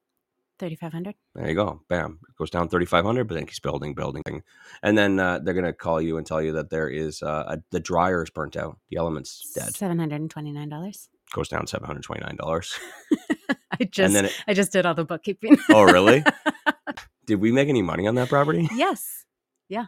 [0.59, 1.15] Thirty-five hundred.
[1.35, 1.79] there you go.
[1.87, 2.19] Bam.
[2.27, 4.43] It goes down 3,500, but then keeps building, building.
[4.83, 7.45] And then uh, they're going to call you and tell you that there is uh,
[7.47, 8.77] a, the dryer is burnt out.
[8.89, 9.73] The element's dead.
[9.73, 11.07] Seven hundred and twenty-nine dollars.
[11.31, 12.79] Goes down $729.
[13.81, 15.57] I just then it- I just did all the bookkeeping.
[15.69, 16.23] Oh, really?
[17.25, 18.67] Did we make any money on that property?
[18.75, 19.25] yes.
[19.67, 19.85] Yeah.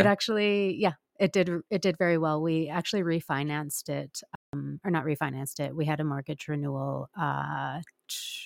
[0.00, 1.50] It actually, yeah, it did.
[1.70, 2.40] It did very well.
[2.40, 4.20] We actually refinanced it,
[4.54, 5.76] um, or not refinanced it.
[5.76, 7.80] We had a mortgage renewal, uh,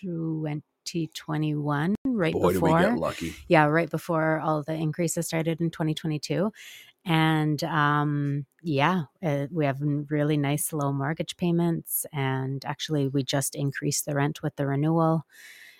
[0.05, 2.81] twenty twenty one, right Boy, did we before.
[2.81, 3.35] get lucky.
[3.49, 6.53] yeah, right before all the increases started in 2022.
[7.07, 12.05] And um, yeah, uh, we have really nice low mortgage payments.
[12.13, 15.25] And actually, we just increased the rent with the renewal.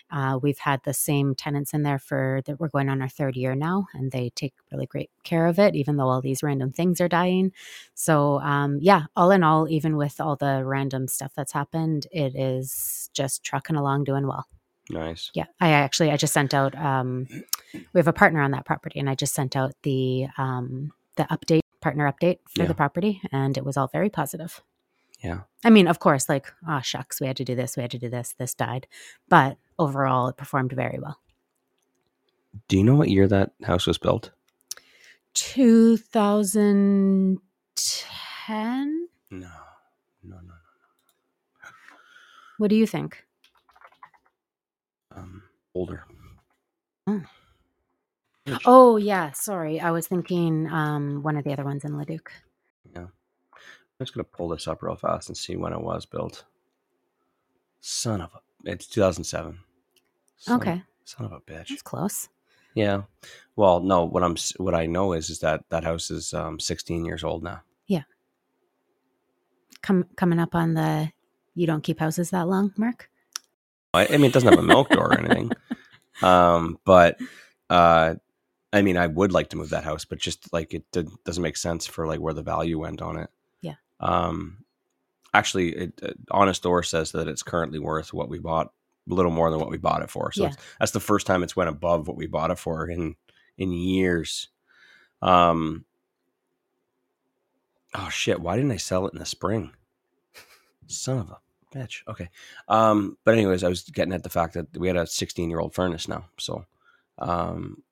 [0.09, 3.35] Uh, we've had the same tenants in there for that we're going on our third
[3.37, 6.71] year now, and they take really great care of it, even though all these random
[6.71, 7.53] things are dying.
[7.95, 12.37] So, um, yeah, all in all, even with all the random stuff that's happened, it
[12.37, 14.47] is just trucking along doing well.
[14.91, 15.33] Nice.
[15.35, 16.77] Yeah, I actually I just sent out.
[16.77, 17.27] Um,
[17.75, 21.25] we have a partner on that property, and I just sent out the um, the
[21.25, 22.69] update partner update for Yeah.
[22.69, 24.63] the property, and it was all very positive.
[25.23, 25.41] Yeah.
[25.65, 27.99] I mean, of course, like oh shucks, we had to do this, we had to
[27.99, 28.87] do this, this died,
[29.29, 31.21] but overall, it performed very well.
[32.69, 34.31] Do you know what year that house was built?
[35.35, 37.39] Two thousand
[37.77, 39.09] ten.
[39.31, 39.49] No.
[40.23, 41.69] No, no, no, no.
[42.59, 43.25] What do you think?
[45.15, 45.43] Um,
[45.75, 46.05] older.
[47.07, 47.23] Oh.
[48.47, 52.31] Which- Oh yeah, sorry, I was thinking um, one of the other ones in Leduc.
[52.95, 53.03] Yeah.
[53.03, 56.45] I'm just going to pull this up real fast and see when it was built.
[57.81, 58.71] Son of a.
[58.71, 59.59] It's 2007.
[60.39, 61.69] Son Okay, son of a bitch.
[61.69, 62.29] that's close.
[62.75, 63.03] Yeah.
[63.57, 64.05] Well, no.
[64.05, 67.25] What I'm s- what I know is is that that house is um 16 years
[67.25, 67.63] old now.
[67.87, 68.03] Yeah.
[69.83, 71.11] Come coming up on the
[71.55, 73.09] you don't keep houses that long, Mark.
[73.95, 75.51] I, I mean, it doesn't have a milk door or anything.
[76.23, 77.19] Um, but
[77.69, 78.15] uh,
[78.77, 81.43] I mean, I would like to move that house, but just like it did, doesn't
[81.43, 83.31] make sense for like where the value went on it.
[83.63, 83.75] Yeah.
[84.01, 84.59] Um,
[85.33, 88.73] actually, it, uh, Honest Door says that it's currently worth what we bought,
[89.11, 90.31] a little more than what we bought it for.
[90.33, 90.49] So Yeah.
[90.49, 93.17] it's, that's the first time it's went above what we bought it for in
[93.57, 94.49] in years.
[95.23, 95.85] Um.
[97.95, 98.41] Oh shit!
[98.41, 99.73] Why didn't I sell it in the spring?
[100.87, 101.39] Son of a
[101.75, 102.03] bitch.
[102.07, 102.29] Okay.
[102.69, 103.17] Um.
[103.25, 105.75] But anyways, I was getting at the fact that we had a 16 year old
[105.75, 106.67] furnace now, so
[107.19, 107.83] um,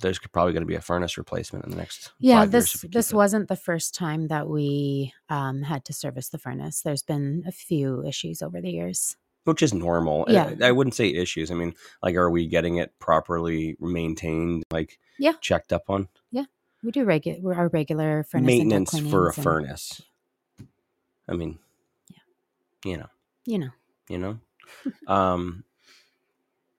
[0.00, 2.12] there's probably going to be a furnace replacement in the next.
[2.18, 6.80] Yeah, this this wasn't the first time that we um, had to service the furnace.
[6.82, 9.16] There's been a few issues over the years.
[9.44, 10.24] which is normal.
[10.28, 10.54] Yeah.
[10.62, 11.50] I, wouldn't say issues.
[11.50, 14.62] I mean, like, are we getting it properly maintained?
[14.70, 15.32] Like, Yeah.
[15.40, 16.44] checked up on Yeah,
[16.82, 20.02] We do regular our regular furnace maintenance for a and, furnace.
[21.28, 21.58] I mean,
[22.08, 22.18] Yeah.
[22.84, 23.08] you know,
[23.46, 23.70] You know,
[24.08, 24.38] you know.
[25.06, 25.64] um,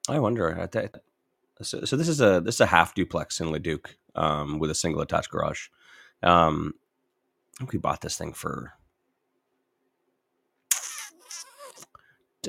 [0.09, 0.59] I wonder.
[0.59, 0.91] I th-
[1.63, 4.75] So, so this is a this is a half duplex in Leduc, um, with a
[4.75, 5.67] single attached garage.
[6.23, 6.73] Um,
[7.55, 8.73] I think we bought this thing for.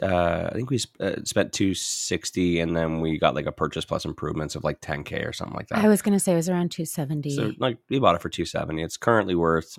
[0.01, 3.53] Uh, I think we sp- uh, spent two sixty, and then we got like a
[3.53, 5.79] purchase plus improvements of like ten k or something like that.
[5.79, 7.37] I was gonna say it was around two seventy.
[7.37, 8.83] So like we bought it for two seventy.
[8.83, 9.79] It's currently worth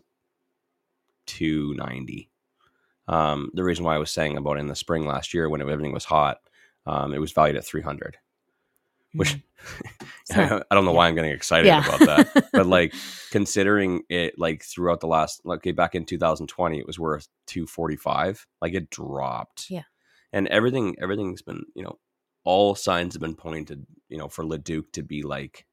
[1.25, 2.29] two ninety.
[3.07, 5.91] Um, the reason why I was saying about in the spring last year when everything
[5.93, 6.38] was hot,
[6.86, 8.17] um, it was valued at three hundred.
[9.14, 10.05] Which mm-hmm.
[10.30, 11.86] It's I don't know why I'm getting excited yeah.
[11.86, 12.93] about that, but like
[13.32, 18.47] considering it, like throughout the last, okay, back in 2020, it was worth 245.
[18.61, 19.70] Like it dropped.
[19.70, 19.84] Yeah.
[20.32, 21.99] and everything, everything's been, you know,
[22.45, 25.66] all signs have been pointed, you know, for Leduc to be like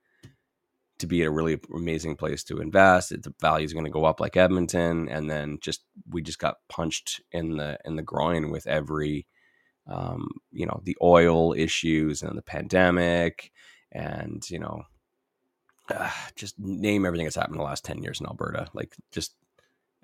[1.00, 3.10] to be a really amazing place to invest.
[3.10, 6.38] It, the value is going to go up like Edmonton, and then just we just
[6.38, 9.26] got punched in the in the groin with every,
[9.90, 13.50] um, you know, the oil issues and the pandemic,
[13.92, 14.84] and you know,
[15.92, 18.68] uh, just name everything that's happened in the last ten years in Alberta.
[18.72, 19.34] Like just,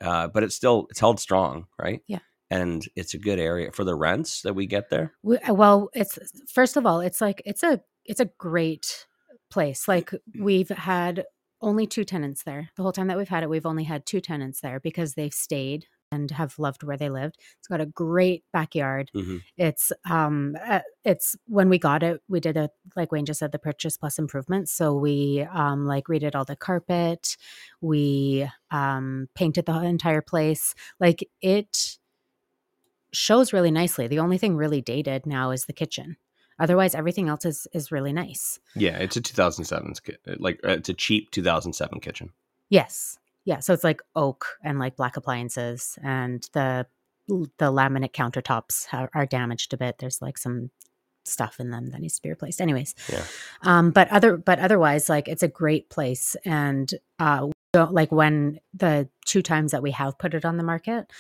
[0.00, 2.02] uh, but it's still it's held strong, right?
[2.06, 2.18] Yeah.
[2.50, 5.14] And it's a good area for the rents that we get there.
[5.22, 6.18] We- uh, well, it's
[6.52, 9.06] first of all, it's like it's a it's a great
[9.50, 9.88] place.
[9.88, 11.24] Like we've had
[11.60, 13.50] only two tenants there the whole time that we've had it.
[13.50, 17.36] We've only had two tenants there because they've stayed and have loved where they lived.
[17.58, 19.10] It's got a great backyard.
[19.14, 19.42] Mhm.
[19.56, 23.52] It's um uh, it's when we got it, we did a like Wayne just said
[23.52, 24.72] the purchase plus improvements.
[24.72, 27.36] So we um like redid all the carpet,
[27.80, 30.74] we um painted the entire place.
[31.00, 31.98] Like it
[33.12, 34.06] shows really nicely.
[34.08, 36.16] The only thing really dated now is the kitchen.
[36.58, 38.58] Otherwise, everything else is is really nice.
[38.74, 42.30] Yeah, it's a 2007 ki- like uh, it's a cheap 2007 kitchen.
[42.70, 43.60] Yes, yeah.
[43.60, 46.86] So it's like oak and like black appliances, and the
[47.28, 49.98] the laminate countertops are, are damaged a bit.
[49.98, 50.70] There's like some
[51.24, 52.60] stuff in them that needs to be replaced.
[52.60, 53.24] Anyways, Yeah.
[53.62, 58.58] Um, but other but otherwise, like it's a great place, and uh, don't like when
[58.74, 61.10] the two times that we have put it on the market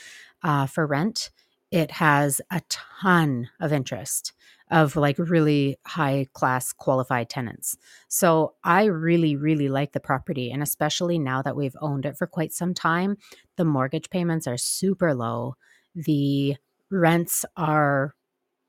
[0.42, 1.30] uh, for rent,
[1.70, 4.32] it has a ton of interest
[4.70, 7.76] of like really high class qualified tenants.
[8.08, 10.50] So I really, really like the property.
[10.50, 13.16] And especially now that we've owned it for quite some time,
[13.56, 15.54] the mortgage payments are super low.
[15.94, 16.56] The
[16.90, 18.14] rents are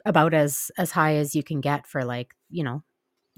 [0.06, 2.84] about as as high as you can get for like, you know,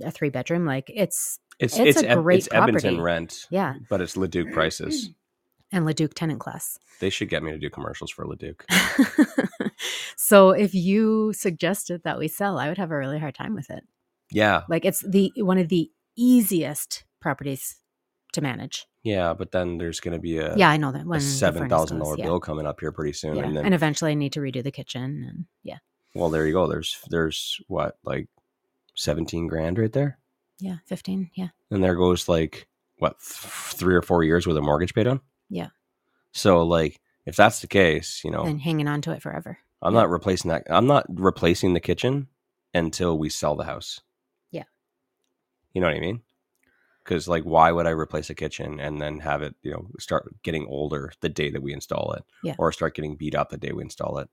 [0.03, 0.65] a three bedroom.
[0.65, 3.75] Like it's It's It's it's, a great it's Edmonton rent, yeah.
[3.89, 5.11] but it's Leduc prices.
[5.71, 6.79] And Leduc tenant class.
[6.99, 8.65] They should get me to do commercials for Leduc.
[10.15, 13.69] so if you suggested that we sell, I would have a really hard time with
[13.69, 13.83] it.
[14.31, 17.77] Yeah, Like it's the one of the easiest properties
[18.33, 18.85] to manage.
[19.03, 21.97] yeah, but then there's going to be a, yeah, I know that when seven thousand
[21.99, 22.25] dollar yeah.
[22.25, 23.43] bill coming up here pretty soon, Yeah.
[23.45, 25.77] and then and eventually I need to redo the kitchen and yeah.
[26.13, 26.67] well, there you go.
[26.67, 28.27] There's there's what like
[28.95, 30.19] seventeen grand right there,
[30.59, 31.31] Yeah, 15.
[31.33, 31.47] Yeah.
[31.71, 32.67] and there goes like
[32.97, 35.21] what th- three or four years with a mortgage paid on.
[35.49, 35.69] Yeah.
[36.33, 39.57] So like if that's the case, you know, And hanging on to it forever.
[39.81, 40.01] I'm Yeah.
[40.01, 40.63] not replacing that.
[40.69, 42.27] I'm not replacing the kitchen
[42.73, 44.01] until we sell the house.
[44.51, 44.63] Yeah.
[45.73, 46.21] You know what I mean?
[47.03, 50.35] Because like, why would I replace a kitchen and then have it, you know, start
[50.43, 52.55] getting older the day that we install it, Yeah.
[52.59, 54.29] or start getting beat up the day we install it?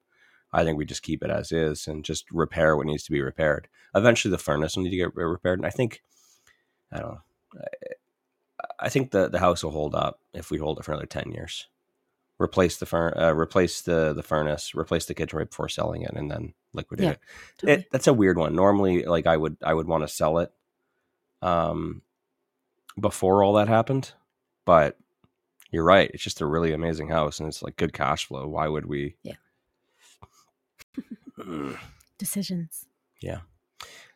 [0.52, 3.20] I think we just keep it as is and just repair what needs to be
[3.22, 3.68] repaired.
[3.94, 6.02] Eventually, the furnace will need to get repaired, and I think,
[6.92, 7.20] I don't know,
[7.60, 7.66] I,
[8.86, 11.32] I think the the house will hold up if we hold it for another ten
[11.32, 11.66] years
[12.38, 16.12] replace the fur- uh, replace the the furnace, replace the kitchen right before selling it,
[16.14, 17.20] and then liquidate Yeah, it.
[17.58, 17.78] Totally.
[17.80, 17.86] it.
[17.92, 18.54] That's a weird one.
[18.54, 20.52] Normally, like I would I would want to sell it,
[21.42, 22.02] um,
[22.98, 24.12] before all that happened,
[24.64, 24.98] but
[25.70, 26.10] you're right.
[26.14, 28.46] It's just a really amazing house, and it's like good cash flow.
[28.46, 29.16] Why would we?
[29.22, 29.34] Yeah.
[32.18, 32.86] Decisions.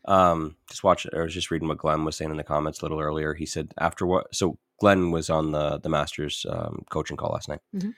[0.06, 1.06] Um, just watch.
[1.14, 3.34] I was just reading what Glenn was saying in the comments a little earlier.
[3.34, 4.34] He said after what?
[4.34, 7.60] So Glenn was on the the Masters um, coaching call last night.
[7.76, 7.94] Mhm.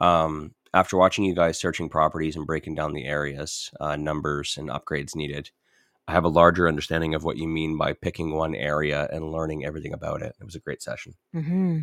[0.00, 4.68] Um, after watching you guys searching properties and breaking down the areas, uh, numbers, and
[4.68, 5.50] upgrades needed,
[6.08, 9.64] I have a larger understanding of what you mean by picking one area and learning
[9.64, 10.36] everything about it.
[10.38, 11.14] It was a great session.
[11.34, 11.80] Mm-hmm.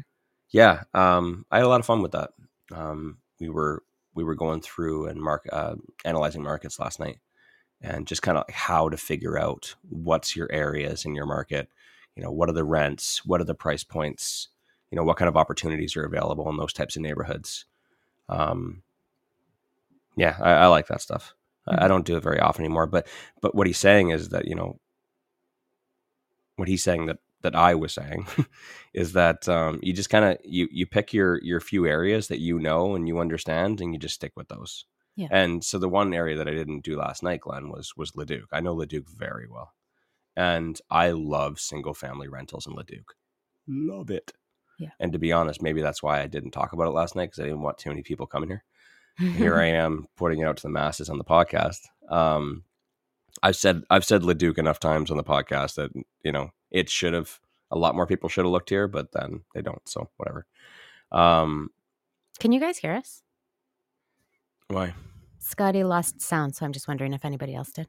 [0.51, 2.32] Yeah, um, I had a lot of fun with that.
[2.72, 3.84] Um, we were
[4.16, 7.20] we were going through and mark uh, analyzing markets last night,
[7.82, 11.68] and just kind of how to figure out what's your areas in your market.
[12.16, 13.26] You know, what are the rents?
[13.26, 14.49] What are the price points?
[14.91, 17.66] You know, what kind of opportunities are available in those types of neighborhoods?
[18.30, 18.84] Um,
[20.15, 21.34] yeah, I, I like that stuff.
[21.67, 23.07] I, I don't do it very often anymore, but
[23.41, 24.80] but what he's saying is that you know
[26.55, 28.26] what he's saying that that I was saying
[28.93, 32.39] is that um, you just kind of you you pick your your few areas that
[32.39, 34.86] you know and you understand, and you just stick with those.
[35.15, 35.28] Yeah.
[35.30, 38.47] And so the one area that I didn't do last night, Glenn, was was Leduc.
[38.51, 39.74] I know Leduc very well,
[40.36, 43.15] and I love single family rentals in Leduc.
[43.67, 44.34] Love it.
[44.80, 44.89] Yeah.
[44.99, 47.39] And to be honest, maybe that's why I didn't talk about it last night because
[47.39, 48.63] I didn't want too many people coming here
[49.17, 51.80] here I am putting it out to the masses on the podcast.
[52.09, 52.63] Um,
[53.41, 55.91] I've said I've said Leduc enough times on the podcast that
[56.24, 57.39] you know it should have
[57.71, 59.88] a lot more people should have looked here, but then they don't.
[59.88, 60.45] So whatever.
[61.11, 61.69] Um,
[62.39, 63.21] Can you guys hear us?
[64.67, 64.93] why?
[65.39, 67.88] Scotty lost sound, so I'm just wondering if anybody else did.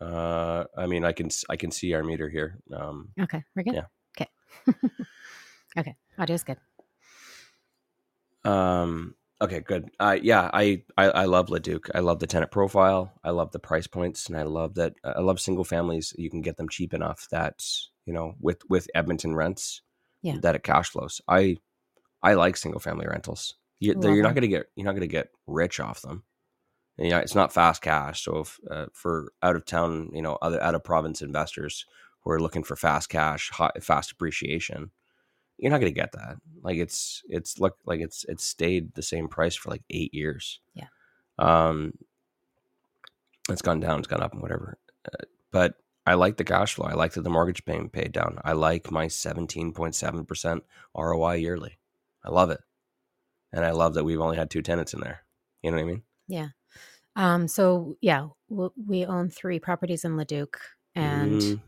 [0.00, 2.58] Uh, I mean, I can I can see our meter here.
[2.74, 3.74] Um, Okay, we're good.
[3.74, 3.86] Yeah.
[4.18, 4.30] Okay.
[5.76, 6.58] okay, audio's good.
[8.44, 9.14] Um.
[9.40, 9.60] Okay.
[9.60, 9.90] Good.
[9.98, 10.18] Uh.
[10.20, 10.50] Yeah.
[10.52, 10.82] I.
[10.96, 11.10] I.
[11.10, 11.88] I love Leduc.
[11.94, 13.12] I love the tenant profile.
[13.24, 14.94] I love the price points, and I love that.
[15.04, 16.14] I love single families.
[16.16, 17.62] You can get them cheap enough that
[18.04, 19.82] you know with with Edmonton rents.
[20.22, 20.38] Yeah.
[20.40, 21.20] That it cash flows.
[21.28, 21.58] I.
[22.22, 23.54] I like single family rentals.
[23.78, 24.66] You, you're not going to get.
[24.74, 26.24] You're not going to get rich off them.
[26.98, 28.24] And, yeah, it's not fast cash.
[28.24, 31.84] So if uh, for out of town, you know, other out of province investors
[32.22, 34.90] who are looking for fast cash, hot, fast appreciation,
[35.58, 36.36] you're not going to get that.
[36.62, 40.60] Like it's it's look like it's it's stayed the same price for like eight years.
[40.74, 40.88] Yeah.
[41.38, 41.94] Um,
[43.48, 44.78] it's gone down, it's gone up, and whatever.
[45.06, 45.74] Uh, but
[46.06, 46.86] I like the cash flow.
[46.86, 48.38] I like that the mortgage payment paid down.
[48.44, 50.64] I like my seventeen point seven percent
[50.96, 51.78] ROI yearly.
[52.24, 52.60] I love it,
[53.52, 55.24] and I love that we've only had two tenants in there.
[55.62, 56.02] You know what I mean?
[56.28, 56.48] Yeah.
[57.14, 57.48] Um.
[57.48, 60.58] So yeah, w- we own three properties in Leduc,
[60.94, 61.60] and Mm.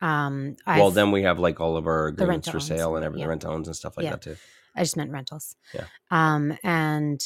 [0.00, 0.56] Um.
[0.66, 3.28] I well, then we have like all of our agreements for sale and everything, yeah.
[3.28, 4.10] rent owns and stuff like Yeah.
[4.10, 4.36] that too.
[4.74, 5.56] I just meant rentals.
[5.74, 5.84] Yeah.
[6.10, 6.56] Um.
[6.62, 7.20] And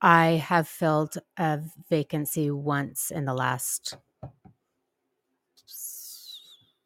[0.00, 3.96] I have filled a vacancy once in the last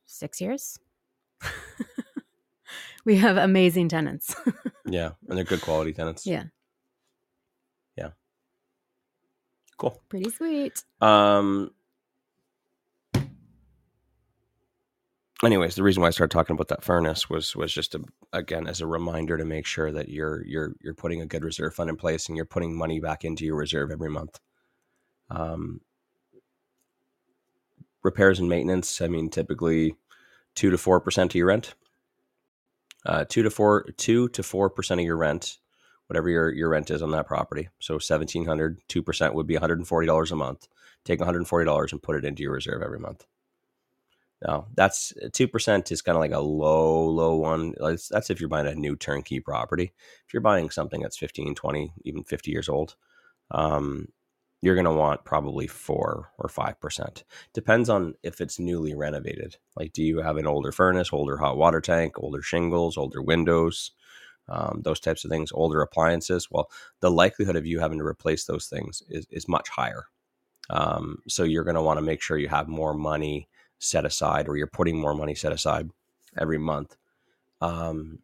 [0.07, 0.79] six years.
[3.05, 4.35] we have amazing tenants.
[4.87, 6.27] Yeah, and they're good quality tenants.
[6.27, 6.45] Yeah.
[7.97, 8.11] Yeah.
[9.79, 10.03] cool.
[10.11, 10.85] Pretty sweet.
[11.01, 11.71] Um.
[15.45, 18.67] Anyways, the reason why I started talking about that furnace was was just a, again
[18.67, 21.91] as a reminder to make sure that you're you're you're putting a good reserve fund
[21.91, 24.41] in place and you're putting money back into your reserve every month.
[25.31, 25.81] Um,
[28.03, 29.01] repairs and maintenance.
[29.01, 29.97] I mean, typically
[30.55, 31.75] two to four percent of your rent.
[33.05, 35.59] Uh, two to four, two to four percent of your rent,
[36.07, 37.69] whatever your, your rent is on that property.
[37.81, 40.69] So 1700 2 percent would be one hundred and forty dollars a month.
[41.05, 43.27] Take one hundred and forty dollars and put it into your reserve every month.
[44.45, 47.75] Now that's two percent is kind of like a low, low one.
[47.81, 49.93] That's if you're buying a new turnkey property.
[50.27, 52.95] If you're buying something that's 15, 20, even 50 years old,
[53.51, 54.09] um,
[54.61, 57.25] you're going to want probably four or five percent.
[57.55, 59.57] Depends on if it's newly renovated.
[59.77, 63.93] Like, do you have an older furnace, older hot water tank, older shingles, older windows,
[64.49, 66.49] um, those types of things, older appliances?
[66.51, 66.71] Well,
[67.01, 70.07] the likelihood of you having to replace those things is, is much higher.
[70.71, 73.49] Um, so you're going to want to make sure you have more money
[73.85, 75.91] set aside, or you're putting more money set aside
[76.39, 76.97] every month.
[77.61, 78.19] Um,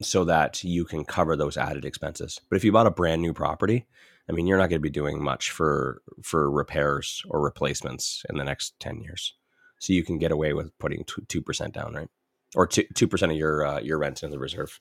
[0.00, 2.40] so that you can cover those added expenses.
[2.48, 3.86] But if you bought a brand new property,
[4.28, 8.36] I mean, you're not going to be doing much for for repairs or replacements in
[8.36, 9.34] the next ten years.
[9.78, 12.08] So you can get away with putting two percent down, right?
[12.54, 14.78] Or two two percent of your uh, your rent in the reserve.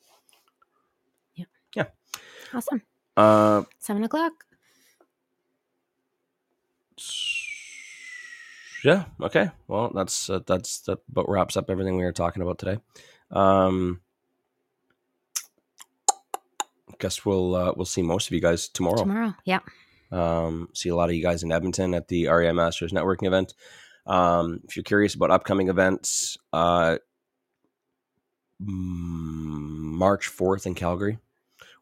[1.36, 1.46] Yeah.
[1.76, 1.86] Yeah.
[2.54, 2.82] Awesome.
[3.16, 4.34] Uh, Seven o'clock.
[8.84, 9.06] Yeah.
[9.22, 9.50] Okay.
[9.68, 11.00] Well, that's uh, that's that.
[11.12, 12.78] But wraps up everything we were talking about today.
[13.32, 14.02] Um,
[17.02, 18.98] guess we'll uh, we'll see most of you guys tomorrow.
[18.98, 19.36] Tomorrow.
[19.44, 19.60] Yeah.
[20.12, 23.54] Um, see a lot of you guys in Edmonton at the REI Masters networking event.
[24.06, 26.98] Um, if you're curious about upcoming events, uh,
[28.60, 31.18] March 4th in Calgary.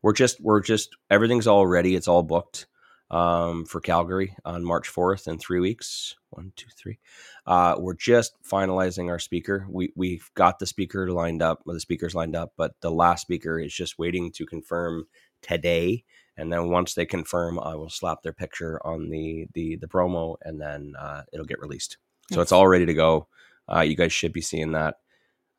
[0.02, 1.95] We're just we're just everything's all ready.
[1.95, 2.68] It's all booked
[3.12, 6.16] um, for Calgary on March 4th in three weeks.
[6.32, 6.99] One, two, three.
[7.47, 9.66] Uh, we're just finalizing our speaker.
[9.70, 13.60] We we've got the speaker lined up, the speakers lined up, but the last speaker
[13.60, 15.05] is just waiting to confirm
[15.41, 16.03] today
[16.38, 20.38] And then once they confirm, I will slap their picture on the the the promo,
[20.43, 21.97] and then uh, it'll get released.
[22.32, 22.43] So Nice.
[22.43, 23.28] it's all ready to go.
[23.72, 24.95] Uh, you guys should be seeing that.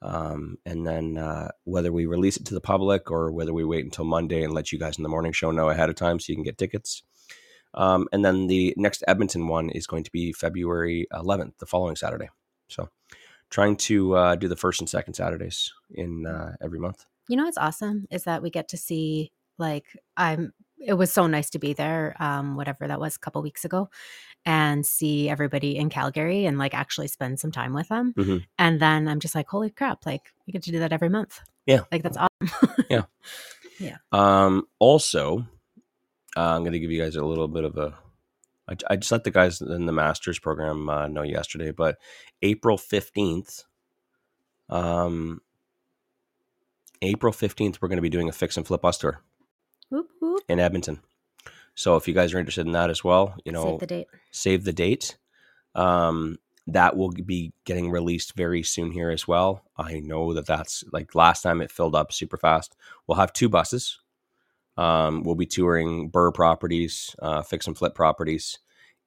[0.02, 3.84] Um, and then uh, whether we release it to the public or whether we wait
[3.84, 6.30] until Monday and let you guys in the morning show know ahead of time so
[6.32, 7.02] you can get tickets.
[7.74, 11.96] Um, and then the next Edmonton one is going to be February 11th, the following
[11.96, 12.28] Saturday.
[12.68, 12.88] So
[13.50, 17.04] trying to uh, do the first and second Saturdays in uh, every month.
[17.28, 19.84] You know what's awesome is that we get to see like
[20.16, 23.64] I'm it was so nice to be there um whatever that was a couple weeks
[23.66, 23.90] ago
[24.46, 28.14] and see everybody in Calgary and like actually spend some time with them.
[28.16, 28.44] Mhm.
[28.58, 31.40] And then I'm just like holy crap like we get to do that every month.
[31.66, 31.82] Yeah.
[31.92, 32.74] Like that's awesome.
[32.88, 33.02] Yeah.
[33.80, 33.96] Yeah.
[34.12, 35.46] Um, also,
[36.36, 37.94] uh, I'm going to give you guys a little bit of a.
[38.68, 41.98] I, I just let the guys in the Masters program uh, know yesterday, but
[42.42, 43.64] April 15th,
[44.68, 45.40] um,
[47.02, 49.20] April 15th, we're going to be doing a fix and flip bus tour
[49.90, 50.42] whoop, whoop.
[50.48, 51.00] in Edmonton.
[51.74, 54.06] So if you guys are interested in that as well, you know, Save the date.
[54.30, 55.16] save the date.
[55.74, 59.64] Um, that will be getting released very soon here as well.
[59.76, 62.76] I know that that's like last time it filled up super fast.
[63.06, 63.99] We'll have two buses.
[64.80, 68.58] Um, we'll be touring BRRRR properties, uh, fix and flip properties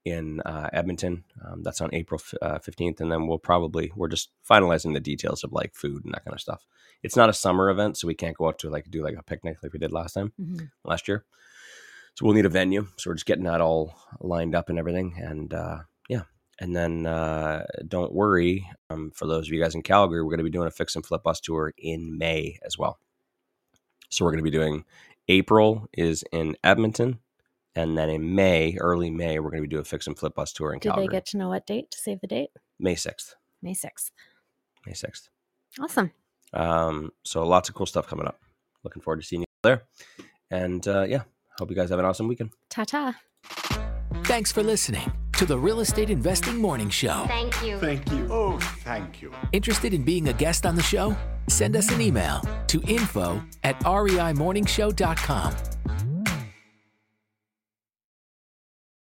[0.05, 1.23] in uh, Edmonton.
[1.43, 2.99] Um, that's on April uh, 15th.
[3.01, 6.35] And then we'll probably, we're just finalizing the details of like food and that kind
[6.35, 6.65] of stuff.
[7.01, 9.23] It's not a summer event, so we can't go out to like do like a
[9.23, 10.69] picnic like we did last time Mhm.
[10.85, 11.25] last year.
[12.15, 12.87] So we'll need a venue.
[12.97, 15.15] So we're just getting that all lined up and everything.
[15.17, 16.23] And uh, yeah.
[16.59, 20.37] And then uh, don't worry, um, for those of you guys in Calgary, we're going
[20.37, 22.99] to be doing a fix and flip bus tour in May as well.
[24.13, 24.85] So we're going to be doing
[25.27, 27.19] April is in Edmonton.
[27.75, 30.35] And then in May, early May, we're going to be doing a fix and flip
[30.35, 31.07] bus tour in Do Calgary.
[31.07, 32.49] they get to know what date to save the date?
[32.79, 33.33] May 6th.
[33.63, 34.11] May 6th.
[34.85, 35.29] May 6th.
[35.81, 36.11] Awesome.
[36.53, 38.39] Um, so lots of cool stuff coming up.
[38.83, 39.83] Looking forward to seeing you there.
[40.51, 41.23] And uh, yeah,
[41.57, 42.51] hope you guys have an awesome weekend.
[42.69, 43.15] Ta ta.
[44.25, 47.25] Thanks for listening to the Real Estate Investing Morning Show.
[47.27, 47.79] Thank you.
[47.79, 48.27] Thank you.
[48.29, 48.52] Oh,
[48.83, 49.31] thank you.
[49.51, 51.15] Interested in being a guest on the show?
[51.47, 55.53] Send us an email to info at reimorningshow.com.